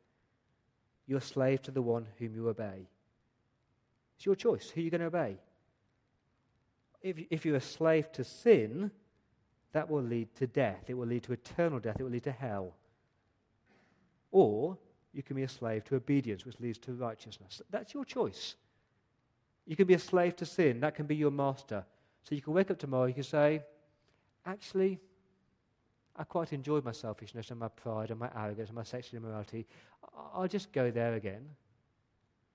you're 1.07 1.19
a 1.19 1.21
slave 1.21 1.61
to 1.63 1.71
the 1.71 1.81
one 1.81 2.07
whom 2.17 2.33
you 2.35 2.47
obey. 2.47 2.87
It's 4.15 4.25
your 4.25 4.35
choice 4.35 4.69
who 4.69 4.79
are 4.79 4.83
you're 4.83 4.91
going 4.91 5.01
to 5.01 5.07
obey. 5.07 5.37
If, 7.01 7.17
if 7.29 7.45
you're 7.45 7.57
a 7.57 7.61
slave 7.61 8.11
to 8.13 8.23
sin, 8.23 8.91
that 9.73 9.89
will 9.89 10.03
lead 10.03 10.33
to 10.35 10.47
death. 10.47 10.85
It 10.87 10.93
will 10.93 11.07
lead 11.07 11.23
to 11.23 11.33
eternal 11.33 11.79
death. 11.79 11.99
It 11.99 12.03
will 12.03 12.11
lead 12.11 12.23
to 12.23 12.31
hell. 12.31 12.75
Or 14.31 14.77
you 15.11 15.23
can 15.23 15.35
be 15.35 15.43
a 15.43 15.49
slave 15.49 15.83
to 15.85 15.95
obedience, 15.95 16.45
which 16.45 16.59
leads 16.59 16.79
to 16.79 16.93
righteousness. 16.93 17.61
That's 17.69 17.93
your 17.93 18.05
choice. 18.05 18.55
You 19.65 19.75
can 19.75 19.87
be 19.87 19.93
a 19.93 19.99
slave 19.99 20.35
to 20.37 20.45
sin. 20.45 20.79
That 20.79 20.95
can 20.95 21.05
be 21.05 21.15
your 21.15 21.31
master. 21.31 21.85
So 22.23 22.35
you 22.35 22.41
can 22.41 22.53
wake 22.53 22.71
up 22.71 22.79
tomorrow, 22.79 23.05
you 23.05 23.13
can 23.13 23.23
say, 23.23 23.61
actually, 24.45 24.99
I 26.15 26.23
quite 26.23 26.53
enjoyed 26.53 26.85
my 26.85 26.91
selfishness 26.91 27.49
and 27.49 27.59
my 27.59 27.69
pride 27.69 28.11
and 28.11 28.19
my 28.19 28.29
arrogance 28.35 28.69
and 28.69 28.75
my 28.75 28.83
sexual 28.83 29.17
immorality. 29.17 29.65
I'll 30.33 30.47
just 30.47 30.71
go 30.71 30.91
there 30.91 31.15
again. 31.15 31.43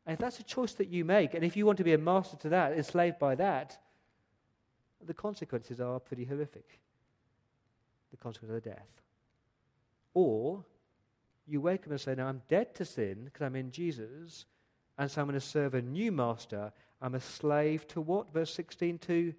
And 0.07 0.15
if 0.15 0.21
that's 0.21 0.39
a 0.39 0.45
choice 0.45 0.73
that 0.75 0.89
you 0.89 1.05
make, 1.05 1.35
and 1.35 1.45
if 1.45 1.57
you 1.57 1.67
want 1.67 1.79
to 1.79 1.85
be 1.85 1.93
a 1.93 1.99
master 1.99 2.37
to 2.39 2.49
that, 2.51 2.73
enslaved 2.73 3.19
by 3.19 3.35
that, 3.35 3.79
the 5.05 5.15
consequences 5.15 5.81
are 5.81 5.99
pretty 6.01 6.25
horrific. 6.25 6.79
The 8.11 8.17
consequence 8.17 8.55
of 8.55 8.63
death. 8.63 8.89
Or 10.15 10.65
you 11.47 11.61
wake 11.61 11.85
up 11.85 11.91
and 11.91 12.01
say, 12.01 12.15
Now 12.15 12.29
I'm 12.29 12.43
dead 12.49 12.75
to 12.77 12.85
sin 12.85 13.25
because 13.25 13.43
I'm 13.43 13.57
in 13.57 13.71
Jesus, 13.71 14.47
and 14.97 15.11
so 15.11 15.21
I'm 15.21 15.27
going 15.27 15.39
to 15.39 15.47
serve 15.47 15.75
a 15.75 15.83
new 15.83 16.13
master. 16.13 16.73
I'm 17.03 17.15
a 17.15 17.21
slave 17.21 17.87
to 17.89 18.01
what? 18.01 18.33
Verse 18.33 18.53
16 18.55 18.99
to, 18.99 19.35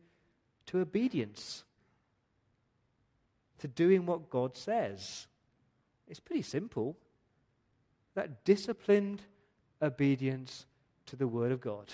to 0.67 0.79
obedience 0.79 1.63
to 3.59 3.67
doing 3.67 4.05
what 4.05 4.29
God 4.29 4.57
says. 4.57 5.27
It's 6.07 6.19
pretty 6.19 6.41
simple. 6.41 6.97
That 8.15 8.43
disciplined 8.43 9.21
obedience 9.81 10.65
to 11.07 11.15
the 11.15 11.27
Word 11.27 11.51
of 11.51 11.61
God. 11.61 11.93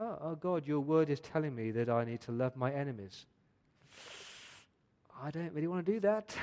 Oh, 0.00 0.18
oh, 0.20 0.34
God, 0.34 0.66
your 0.66 0.80
Word 0.80 1.08
is 1.08 1.20
telling 1.20 1.54
me 1.54 1.70
that 1.70 1.88
I 1.88 2.04
need 2.04 2.20
to 2.22 2.32
love 2.32 2.56
my 2.56 2.72
enemies. 2.72 3.26
I 5.22 5.30
don't 5.30 5.52
really 5.52 5.68
want 5.68 5.86
to 5.86 5.92
do 5.92 6.00
that. 6.00 6.34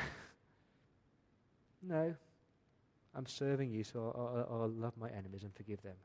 no. 1.84 2.16
I'm 3.14 3.26
serving 3.26 3.72
you, 3.72 3.84
so 3.84 4.14
I'll, 4.16 4.48
I'll, 4.50 4.62
I'll, 4.62 4.70
love 4.70 4.94
my 4.98 5.10
enemies 5.10 5.44
and 5.44 5.54
forgive 5.54 5.82
them. 5.82 5.96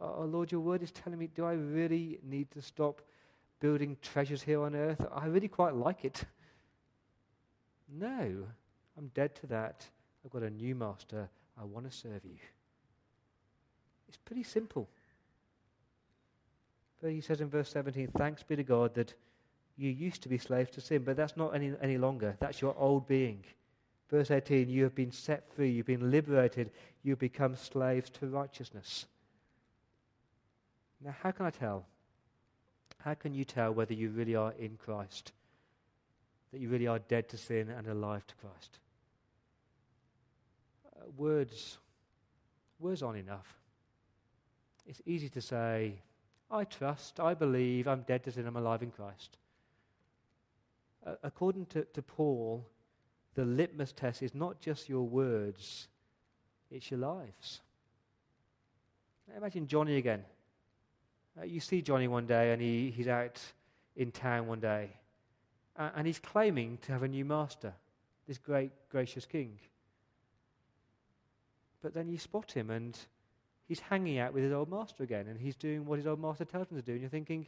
Oh, 0.00 0.14
oh, 0.20 0.24
Lord, 0.24 0.50
your 0.50 0.62
Word 0.62 0.82
is 0.82 0.90
telling 0.90 1.18
me, 1.18 1.26
do 1.26 1.44
I 1.44 1.52
really 1.52 2.18
need 2.22 2.50
to 2.52 2.62
stop 2.62 3.02
building 3.60 3.96
treasures 4.02 4.42
here 4.42 4.62
on 4.62 4.74
earth. 4.74 5.04
I 5.14 5.26
really 5.26 5.48
quite 5.48 5.74
like 5.74 6.04
it. 6.04 6.24
No, 7.88 8.46
I'm 8.96 9.08
dead 9.14 9.34
to 9.36 9.46
that. 9.48 9.86
I've 10.24 10.30
got 10.30 10.42
a 10.42 10.50
new 10.50 10.74
master. 10.74 11.28
I 11.60 11.64
want 11.64 11.90
to 11.90 11.96
serve 11.96 12.24
you. 12.24 12.38
It's 14.08 14.16
pretty 14.16 14.42
simple. 14.42 14.88
But 17.00 17.12
he 17.12 17.20
says 17.20 17.40
in 17.40 17.48
verse 17.48 17.70
17, 17.70 18.08
Thanks 18.16 18.42
be 18.42 18.56
to 18.56 18.62
God 18.62 18.94
that 18.94 19.14
you 19.76 19.90
used 19.90 20.22
to 20.22 20.28
be 20.28 20.36
slaves 20.36 20.70
to 20.72 20.80
sin, 20.80 21.04
but 21.04 21.16
that's 21.16 21.36
not 21.36 21.54
any, 21.54 21.72
any 21.80 21.96
longer. 21.96 22.36
That's 22.38 22.60
your 22.60 22.74
old 22.76 23.08
being. 23.08 23.44
Verse 24.10 24.30
18, 24.30 24.68
you 24.68 24.82
have 24.82 24.94
been 24.94 25.12
set 25.12 25.50
free, 25.54 25.70
you've 25.70 25.86
been 25.86 26.10
liberated, 26.10 26.70
you've 27.02 27.18
become 27.18 27.56
slaves 27.56 28.10
to 28.10 28.26
righteousness. 28.26 29.06
Now, 31.02 31.14
how 31.22 31.30
can 31.30 31.46
I 31.46 31.50
tell? 31.50 31.86
How 33.04 33.14
can 33.14 33.34
you 33.34 33.44
tell 33.44 33.72
whether 33.72 33.94
you 33.94 34.10
really 34.10 34.34
are 34.34 34.52
in 34.58 34.76
Christ? 34.76 35.32
That 36.52 36.60
you 36.60 36.68
really 36.68 36.86
are 36.86 36.98
dead 36.98 37.28
to 37.30 37.38
sin 37.38 37.70
and 37.70 37.86
alive 37.86 38.26
to 38.26 38.34
Christ? 38.36 38.78
Uh, 40.86 41.10
words, 41.16 41.78
words 42.78 43.02
aren't 43.02 43.18
enough. 43.18 43.54
It's 44.86 45.00
easy 45.06 45.28
to 45.30 45.40
say, 45.40 45.94
I 46.50 46.64
trust, 46.64 47.20
I 47.20 47.34
believe, 47.34 47.86
I'm 47.86 48.02
dead 48.02 48.24
to 48.24 48.32
sin, 48.32 48.46
I'm 48.46 48.56
alive 48.56 48.82
in 48.82 48.90
Christ. 48.90 49.38
Uh, 51.06 51.14
according 51.22 51.66
to, 51.66 51.84
to 51.84 52.02
Paul, 52.02 52.66
the 53.34 53.44
litmus 53.44 53.92
test 53.92 54.22
is 54.22 54.34
not 54.34 54.60
just 54.60 54.88
your 54.88 55.06
words, 55.06 55.88
it's 56.70 56.90
your 56.90 57.00
lives. 57.00 57.60
Imagine 59.36 59.66
Johnny 59.66 59.96
again. 59.96 60.24
Uh, 61.38 61.44
you 61.44 61.60
see 61.60 61.82
Johnny 61.82 62.08
one 62.08 62.26
day, 62.26 62.52
and 62.52 62.60
he, 62.60 62.90
he's 62.90 63.08
out 63.08 63.40
in 63.96 64.10
town 64.10 64.46
one 64.46 64.60
day, 64.60 64.90
uh, 65.76 65.90
and 65.94 66.06
he's 66.06 66.18
claiming 66.18 66.78
to 66.82 66.92
have 66.92 67.02
a 67.02 67.08
new 67.08 67.24
master, 67.24 67.72
this 68.26 68.38
great, 68.38 68.72
gracious 68.90 69.26
king. 69.26 69.58
But 71.82 71.94
then 71.94 72.08
you 72.08 72.18
spot 72.18 72.52
him, 72.52 72.70
and 72.70 72.98
he's 73.66 73.80
hanging 73.80 74.18
out 74.18 74.34
with 74.34 74.42
his 74.42 74.52
old 74.52 74.70
master 74.70 75.02
again, 75.02 75.26
and 75.28 75.38
he's 75.38 75.56
doing 75.56 75.86
what 75.86 75.98
his 75.98 76.06
old 76.06 76.20
master 76.20 76.44
tells 76.44 76.70
him 76.70 76.76
to 76.76 76.82
do. 76.82 76.92
And 76.92 77.00
you're 77.00 77.10
thinking, 77.10 77.46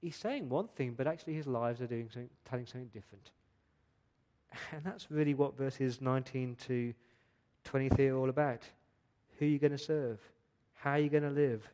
he's 0.00 0.16
saying 0.16 0.48
one 0.48 0.68
thing, 0.68 0.94
but 0.96 1.06
actually 1.06 1.34
his 1.34 1.46
lives 1.46 1.80
are 1.80 1.86
doing 1.86 2.08
something, 2.12 2.30
telling 2.44 2.66
something 2.66 2.90
different. 2.92 3.30
And 4.72 4.82
that's 4.84 5.10
really 5.10 5.34
what 5.34 5.58
verses 5.58 6.00
19 6.00 6.56
to 6.68 6.94
23 7.64 8.08
are 8.08 8.16
all 8.16 8.30
about. 8.30 8.62
Who 9.38 9.44
are 9.44 9.48
you 9.48 9.58
going 9.58 9.72
to 9.72 9.78
serve? 9.78 10.18
How 10.74 10.92
are 10.92 10.98
you 10.98 11.10
going 11.10 11.24
to 11.24 11.30
live? 11.30 11.68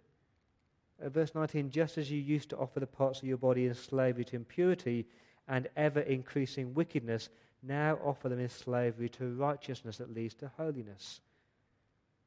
Uh, 1.03 1.09
verse 1.09 1.35
19 1.35 1.71
Just 1.71 1.99
as 1.99 2.11
you 2.11 2.21
used 2.21 2.51
to 2.51 2.57
offer 2.57 2.81
the 2.81 2.87
parts 2.87 3.21
of 3.21 3.29
your 3.29 3.38
body 3.38 3.67
in 3.67 3.75
slavery 3.75 4.25
to 4.27 4.37
impurity 4.37 5.07
and 5.49 5.69
ever 5.77 6.01
increasing 6.01 6.75
wickedness, 6.75 7.29
now 7.62 7.99
offer 8.05 8.29
them 8.29 8.41
in 8.41 8.49
slavery 8.49 9.09
to 9.09 9.35
righteousness 9.35 9.99
that 9.99 10.15
leads 10.15 10.35
to 10.35 10.51
holiness. 10.57 11.21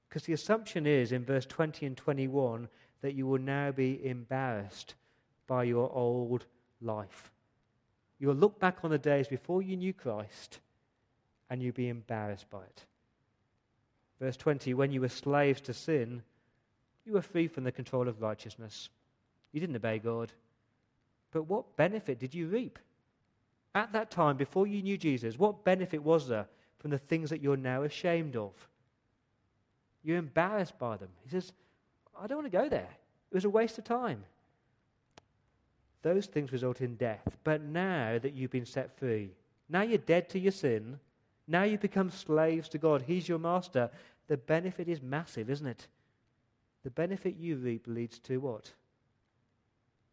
Because 0.07 0.23
the 0.23 0.33
assumption 0.33 0.85
is 0.85 1.11
in 1.11 1.25
verse 1.25 1.45
20 1.45 1.85
and 1.85 1.97
21 1.97 2.67
that 3.01 3.15
you 3.15 3.27
will 3.27 3.39
now 3.39 3.71
be 3.71 4.05
embarrassed 4.05 4.95
by 5.47 5.63
your 5.63 5.91
old 5.93 6.45
life. 6.81 7.31
You'll 8.19 8.35
look 8.35 8.59
back 8.59 8.79
on 8.83 8.91
the 8.91 8.97
days 8.97 9.27
before 9.27 9.61
you 9.61 9.75
knew 9.75 9.93
Christ 9.93 10.59
and 11.49 11.61
you'll 11.61 11.73
be 11.73 11.89
embarrassed 11.89 12.49
by 12.49 12.61
it. 12.61 12.85
Verse 14.19 14.37
20 14.37 14.73
When 14.73 14.91
you 14.91 15.01
were 15.01 15.09
slaves 15.09 15.61
to 15.61 15.73
sin, 15.73 16.23
you 17.05 17.13
were 17.13 17.21
free 17.21 17.47
from 17.47 17.63
the 17.63 17.71
control 17.71 18.07
of 18.07 18.21
righteousness. 18.21 18.89
You 19.51 19.59
didn't 19.59 19.75
obey 19.75 19.99
God. 19.99 20.31
But 21.31 21.43
what 21.43 21.77
benefit 21.77 22.19
did 22.19 22.33
you 22.33 22.47
reap? 22.47 22.79
At 23.73 23.91
that 23.93 24.09
time, 24.09 24.37
before 24.37 24.67
you 24.67 24.81
knew 24.81 24.97
Jesus, 24.97 25.37
what 25.37 25.65
benefit 25.65 26.01
was 26.01 26.27
there 26.27 26.47
from 26.79 26.91
the 26.91 26.97
things 26.97 27.29
that 27.29 27.41
you're 27.41 27.57
now 27.57 27.83
ashamed 27.83 28.35
of? 28.35 28.53
You're 30.03 30.17
embarrassed 30.17 30.77
by 30.79 30.97
them. 30.97 31.09
He 31.23 31.29
says, 31.29 31.51
I 32.19 32.27
don't 32.27 32.37
want 32.37 32.51
to 32.51 32.57
go 32.57 32.69
there. 32.69 32.89
It 33.31 33.35
was 33.35 33.45
a 33.45 33.49
waste 33.49 33.77
of 33.77 33.83
time. 33.83 34.23
Those 36.03 36.27
things 36.27 36.51
result 36.51 36.81
in 36.81 36.95
death. 36.95 37.37
But 37.43 37.63
now 37.63 38.19
that 38.19 38.33
you've 38.33 38.51
been 38.51 38.65
set 38.65 38.97
free, 38.97 39.31
now 39.67 39.81
you're 39.81 39.97
dead 39.97 40.29
to 40.29 40.39
your 40.39 40.51
sin, 40.51 40.99
now 41.47 41.63
you've 41.63 41.81
become 41.81 42.11
slaves 42.11 42.69
to 42.69 42.77
God, 42.77 43.01
He's 43.01 43.27
your 43.27 43.39
master, 43.39 43.89
the 44.27 44.37
benefit 44.37 44.87
is 44.87 45.01
massive, 45.01 45.49
isn't 45.49 45.67
it? 45.67 45.87
The 46.85 46.91
benefit 46.91 47.35
you 47.35 47.55
reap 47.55 47.87
leads 47.87 48.19
to 48.19 48.37
what? 48.37 48.71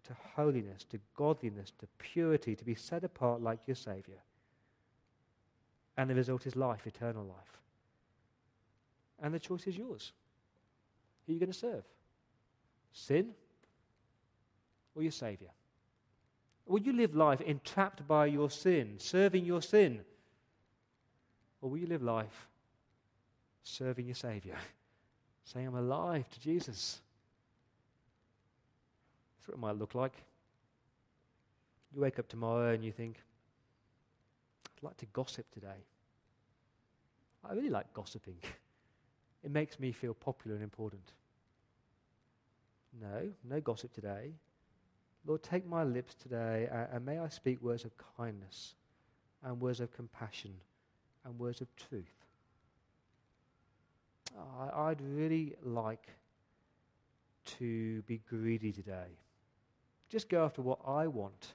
To 0.05 0.17
holiness, 0.35 0.85
to 0.85 0.99
godliness, 1.15 1.71
to 1.81 1.87
purity, 1.99 2.57
to 2.57 2.65
be 2.65 2.75
set 2.75 3.05
apart 3.05 3.43
like 3.43 3.59
your 3.67 3.75
Savior. 3.75 4.23
And 5.99 6.09
the 6.09 6.15
result 6.15 6.47
is 6.47 6.57
life, 6.57 6.87
eternal 6.87 7.25
life. 7.25 7.59
And 9.23 9.35
the 9.35 9.39
choice 9.39 9.67
is 9.67 9.77
yours. 9.77 10.13
Who 11.27 11.33
are 11.33 11.35
you 11.35 11.41
going 11.41 11.53
to 11.53 11.59
serve? 11.59 11.85
Sin 12.95 13.33
or 14.95 15.03
your 15.03 15.13
Savior? 15.13 15.51
Will 16.65 16.81
you 16.81 16.95
live 16.95 17.15
life 17.15 17.43
entrapped 17.43 18.09
by 18.09 18.25
your 18.25 18.49
sin, 18.49 18.95
serving 18.97 19.45
your 19.45 19.61
sin? 19.61 20.01
Or 21.61 21.69
will 21.69 21.79
you 21.79 21.87
live 21.87 22.03
life 22.03 22.49
serving 23.63 24.07
your 24.07 24.15
Savior? 24.15 24.57
saying, 25.45 25.67
I'm 25.67 25.75
alive 25.75 26.29
to 26.31 26.41
Jesus. 26.41 27.01
That's 29.37 29.49
what 29.49 29.55
it 29.55 29.61
might 29.61 29.79
look 29.79 29.95
like. 29.95 30.15
You 31.95 32.01
wake 32.01 32.19
up 32.19 32.29
tomorrow 32.29 32.73
and 32.73 32.85
you 32.85 32.93
think, 32.93 33.17
I'd 34.79 34.87
like 34.87 34.97
to 34.99 35.07
gossip 35.07 35.47
today. 35.53 35.85
I 37.49 37.53
really 37.55 37.71
like 37.71 37.93
gossiping. 37.93 38.37
It 39.45 39.51
makes 39.51 39.81
me 39.81 39.91
feel 39.91 40.15
popular 40.15 40.55
and 40.55 40.63
important. 40.63 41.03
No, 43.01 43.29
no 43.49 43.61
gossip 43.61 43.93
today. 43.93 44.31
Lord, 45.27 45.43
take 45.43 45.67
my 45.67 45.83
lips 45.83 46.15
today 46.15 46.69
and, 46.93 47.05
may 47.05 47.19
I 47.19 47.29
speak 47.29 47.61
words 47.61 47.85
of 47.85 47.91
kindness 48.17 48.75
and 49.43 49.61
words 49.61 49.81
of 49.81 49.93
compassion 49.93 50.53
and 51.25 51.39
words 51.39 51.61
of 51.61 51.75
truth. 51.75 52.22
I, 54.75 54.89
would 54.89 55.01
really 55.01 55.55
like 55.63 56.07
to 57.59 58.03
be 58.03 58.21
greedy 58.29 58.73
today. 58.73 59.19
Just 60.09 60.29
go 60.29 60.45
after 60.45 60.63
what 60.63 60.81
I 60.87 61.07
want 61.07 61.55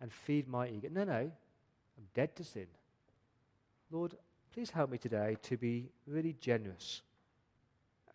and 0.00 0.12
feed 0.12 0.48
my 0.48 0.68
ego. 0.68 0.88
No, 0.92 1.04
no, 1.04 1.12
I'm 1.20 2.04
dead 2.14 2.36
to 2.36 2.44
sin. 2.44 2.66
Lord, 3.90 4.14
please 4.52 4.70
help 4.70 4.90
me 4.90 4.98
today 4.98 5.36
to 5.42 5.56
be 5.56 5.90
really 6.06 6.34
generous 6.40 7.02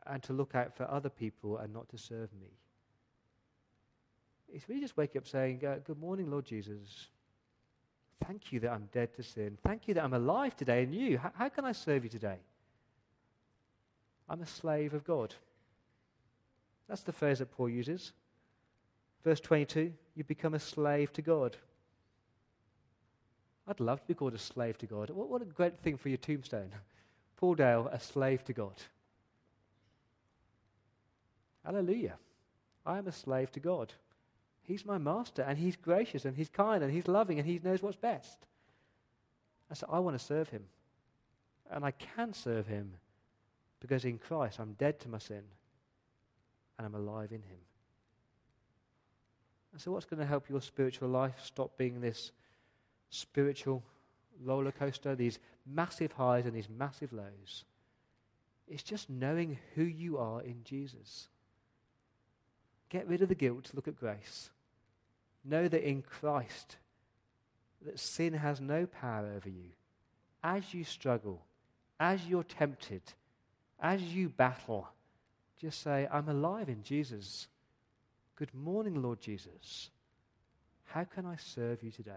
and 0.05 0.21
to 0.23 0.33
look 0.33 0.55
out 0.55 0.75
for 0.75 0.89
other 0.89 1.09
people 1.09 1.57
and 1.57 1.73
not 1.73 1.89
to 1.89 1.97
serve 1.97 2.29
me. 2.39 2.47
It's 4.51 4.67
really 4.67 4.81
just 4.81 4.97
waking 4.97 5.19
up 5.19 5.27
saying, 5.27 5.63
uh, 5.65 5.77
Good 5.85 5.99
morning, 5.99 6.31
Lord 6.31 6.45
Jesus. 6.45 7.09
Thank 8.25 8.51
you 8.51 8.59
that 8.61 8.71
I'm 8.71 8.89
dead 8.91 9.13
to 9.15 9.23
sin. 9.23 9.57
Thank 9.63 9.87
you 9.87 9.93
that 9.93 10.03
I'm 10.03 10.13
alive 10.13 10.55
today 10.55 10.83
in 10.83 10.93
you. 10.93 11.19
How 11.35 11.49
can 11.49 11.65
I 11.65 11.71
serve 11.71 12.03
you 12.03 12.09
today? 12.09 12.37
I'm 14.29 14.41
a 14.41 14.47
slave 14.47 14.93
of 14.93 15.03
God. 15.03 15.33
That's 16.87 17.01
the 17.01 17.11
phrase 17.11 17.39
that 17.39 17.51
Paul 17.51 17.69
uses. 17.69 18.13
Verse 19.23 19.39
22 19.39 19.93
you 20.15 20.23
become 20.23 20.53
a 20.53 20.59
slave 20.59 21.11
to 21.13 21.21
God. 21.21 21.57
I'd 23.67 23.79
love 23.79 24.01
to 24.01 24.07
be 24.07 24.13
called 24.13 24.33
a 24.33 24.39
slave 24.39 24.77
to 24.79 24.85
God. 24.85 25.09
What, 25.11 25.29
what 25.29 25.41
a 25.41 25.45
great 25.45 25.77
thing 25.79 25.97
for 25.97 26.09
your 26.09 26.17
tombstone. 26.17 26.71
Paul 27.37 27.55
Dale, 27.55 27.89
a 27.91 27.99
slave 27.99 28.43
to 28.45 28.53
God. 28.53 28.73
Hallelujah. 31.63 32.15
I 32.85 32.97
am 32.97 33.07
a 33.07 33.11
slave 33.11 33.51
to 33.51 33.59
God. 33.59 33.93
He's 34.63 34.85
my 34.85 34.97
master, 34.97 35.43
and 35.43 35.57
He's 35.57 35.75
gracious, 35.75 36.25
and 36.25 36.35
He's 36.35 36.49
kind, 36.49 36.83
and 36.83 36.91
He's 36.91 37.07
loving, 37.07 37.37
and 37.39 37.47
He 37.47 37.61
knows 37.63 37.81
what's 37.81 37.95
best. 37.95 38.39
And 39.69 39.77
so 39.77 39.87
I 39.89 39.99
want 39.99 40.17
to 40.17 40.23
serve 40.23 40.49
Him. 40.49 40.65
And 41.71 41.85
I 41.85 41.91
can 41.91 42.33
serve 42.33 42.67
Him 42.67 42.93
because 43.79 44.05
in 44.05 44.17
Christ, 44.17 44.59
I'm 44.59 44.73
dead 44.73 44.99
to 45.01 45.09
my 45.09 45.19
sin 45.19 45.43
and 46.77 46.85
I'm 46.85 46.95
alive 46.95 47.31
in 47.31 47.41
Him. 47.41 47.59
And 49.71 49.81
so, 49.81 49.91
what's 49.91 50.05
going 50.05 50.19
to 50.19 50.25
help 50.25 50.49
your 50.49 50.61
spiritual 50.61 51.09
life 51.09 51.35
stop 51.43 51.77
being 51.77 52.01
this 52.01 52.31
spiritual 53.09 53.83
roller 54.43 54.71
coaster, 54.71 55.15
these 55.15 55.39
massive 55.65 56.11
highs 56.13 56.45
and 56.45 56.55
these 56.55 56.69
massive 56.69 57.13
lows? 57.13 57.65
It's 58.67 58.83
just 58.83 59.09
knowing 59.09 59.57
who 59.75 59.83
you 59.83 60.17
are 60.17 60.41
in 60.41 60.63
Jesus. 60.63 61.27
Get 62.89 63.07
rid 63.07 63.21
of 63.21 63.29
the 63.29 63.35
guilt, 63.35 63.71
look 63.73 63.87
at 63.87 63.99
grace. 63.99 64.49
Know 65.43 65.67
that 65.67 65.87
in 65.87 66.01
Christ, 66.01 66.77
that 67.85 67.99
sin 67.99 68.33
has 68.33 68.59
no 68.59 68.85
power 68.85 69.31
over 69.35 69.49
you. 69.49 69.71
As 70.43 70.73
you 70.73 70.83
struggle, 70.83 71.41
as 71.99 72.25
you're 72.25 72.43
tempted, 72.43 73.01
as 73.81 74.01
you 74.01 74.29
battle, 74.29 74.87
just 75.59 75.81
say, 75.81 76.07
I'm 76.11 76.29
alive 76.29 76.69
in 76.69 76.83
Jesus. 76.83 77.47
Good 78.35 78.53
morning, 78.53 79.01
Lord 79.01 79.21
Jesus. 79.21 79.89
How 80.85 81.03
can 81.03 81.25
I 81.25 81.35
serve 81.37 81.83
you 81.83 81.91
today? 81.91 82.11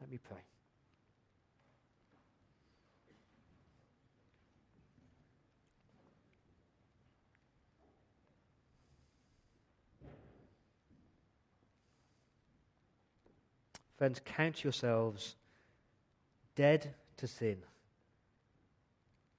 Let 0.00 0.10
me 0.10 0.18
pray. 0.18 0.38
Friends, 13.96 14.20
count 14.24 14.64
yourselves 14.64 15.36
dead 16.56 16.94
to 17.16 17.26
sin 17.26 17.58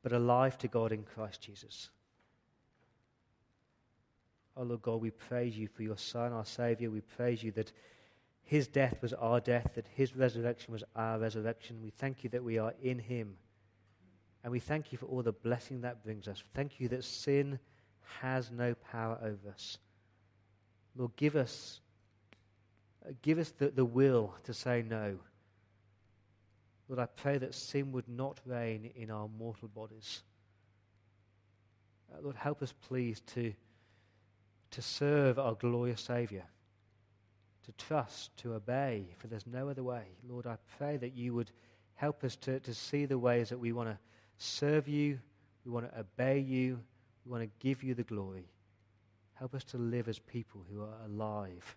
but 0.05 0.13
alive 0.13 0.55
to 0.55 0.67
God 0.67 0.91
in 0.91 1.01
Christ 1.01 1.41
Jesus. 1.41 1.89
Oh 4.55 4.61
Lord 4.61 4.83
God, 4.83 5.01
we 5.01 5.09
praise 5.09 5.57
you 5.57 5.67
for 5.67 5.81
your 5.81 5.97
Son, 5.97 6.31
our 6.31 6.45
Saviour. 6.45 6.91
We 6.91 7.01
praise 7.01 7.41
you 7.41 7.51
that 7.53 7.71
his 8.43 8.67
death 8.67 9.01
was 9.01 9.13
our 9.13 9.39
death, 9.39 9.71
that 9.73 9.87
his 9.95 10.15
resurrection 10.15 10.73
was 10.73 10.83
our 10.95 11.17
resurrection. 11.17 11.81
We 11.81 11.89
thank 11.89 12.23
you 12.23 12.29
that 12.29 12.43
we 12.43 12.59
are 12.59 12.75
in 12.83 12.99
him. 12.99 13.35
And 14.43 14.51
we 14.51 14.59
thank 14.59 14.91
you 14.91 14.99
for 14.99 15.07
all 15.07 15.23
the 15.23 15.31
blessing 15.31 15.81
that 15.81 16.03
brings 16.03 16.27
us. 16.27 16.43
Thank 16.53 16.79
you 16.79 16.87
that 16.89 17.03
sin 17.03 17.57
has 18.21 18.51
no 18.51 18.75
power 18.75 19.17
over 19.23 19.49
us. 19.51 19.79
Lord, 20.95 21.15
give 21.15 21.35
us, 21.35 21.79
give 23.23 23.39
us 23.39 23.51
the, 23.57 23.69
the 23.69 23.85
will 23.85 24.35
to 24.43 24.53
say 24.53 24.83
no. 24.87 25.17
Lord, 26.87 26.99
I 26.99 27.05
pray 27.05 27.37
that 27.37 27.55
sin 27.55 27.91
would 27.93 28.07
not 28.07 28.39
reign 28.45 28.91
in 28.95 29.09
our 29.09 29.27
mortal 29.27 29.67
bodies. 29.67 30.21
Uh, 32.13 32.21
Lord, 32.21 32.35
help 32.35 32.61
us, 32.61 32.73
please, 32.87 33.21
to, 33.33 33.53
to 34.71 34.81
serve 34.81 35.39
our 35.39 35.55
glorious 35.55 36.01
Saviour, 36.01 36.43
to 37.65 37.71
trust, 37.73 38.35
to 38.37 38.53
obey, 38.53 39.07
for 39.17 39.27
there's 39.27 39.47
no 39.47 39.69
other 39.69 39.83
way. 39.83 40.03
Lord, 40.27 40.45
I 40.45 40.57
pray 40.77 40.97
that 40.97 41.15
you 41.15 41.33
would 41.33 41.51
help 41.95 42.23
us 42.23 42.35
to, 42.37 42.59
to 42.59 42.73
see 42.73 43.05
the 43.05 43.17
ways 43.17 43.49
that 43.49 43.59
we 43.59 43.71
want 43.71 43.89
to 43.89 43.97
serve 44.37 44.87
you, 44.87 45.19
we 45.65 45.71
want 45.71 45.91
to 45.91 45.99
obey 45.99 46.39
you, 46.39 46.79
we 47.25 47.31
want 47.31 47.43
to 47.43 47.49
give 47.65 47.81
you 47.81 47.95
the 47.95 48.03
glory. 48.03 48.47
Help 49.33 49.55
us 49.55 49.63
to 49.65 49.77
live 49.77 50.07
as 50.07 50.19
people 50.19 50.61
who 50.71 50.81
are 50.81 51.05
alive, 51.05 51.75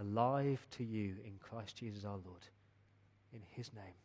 alive 0.00 0.66
to 0.72 0.84
you 0.84 1.16
in 1.24 1.34
Christ 1.38 1.76
Jesus 1.76 2.04
our 2.04 2.18
Lord. 2.24 2.42
In 3.32 3.40
his 3.54 3.70
name. 3.74 4.03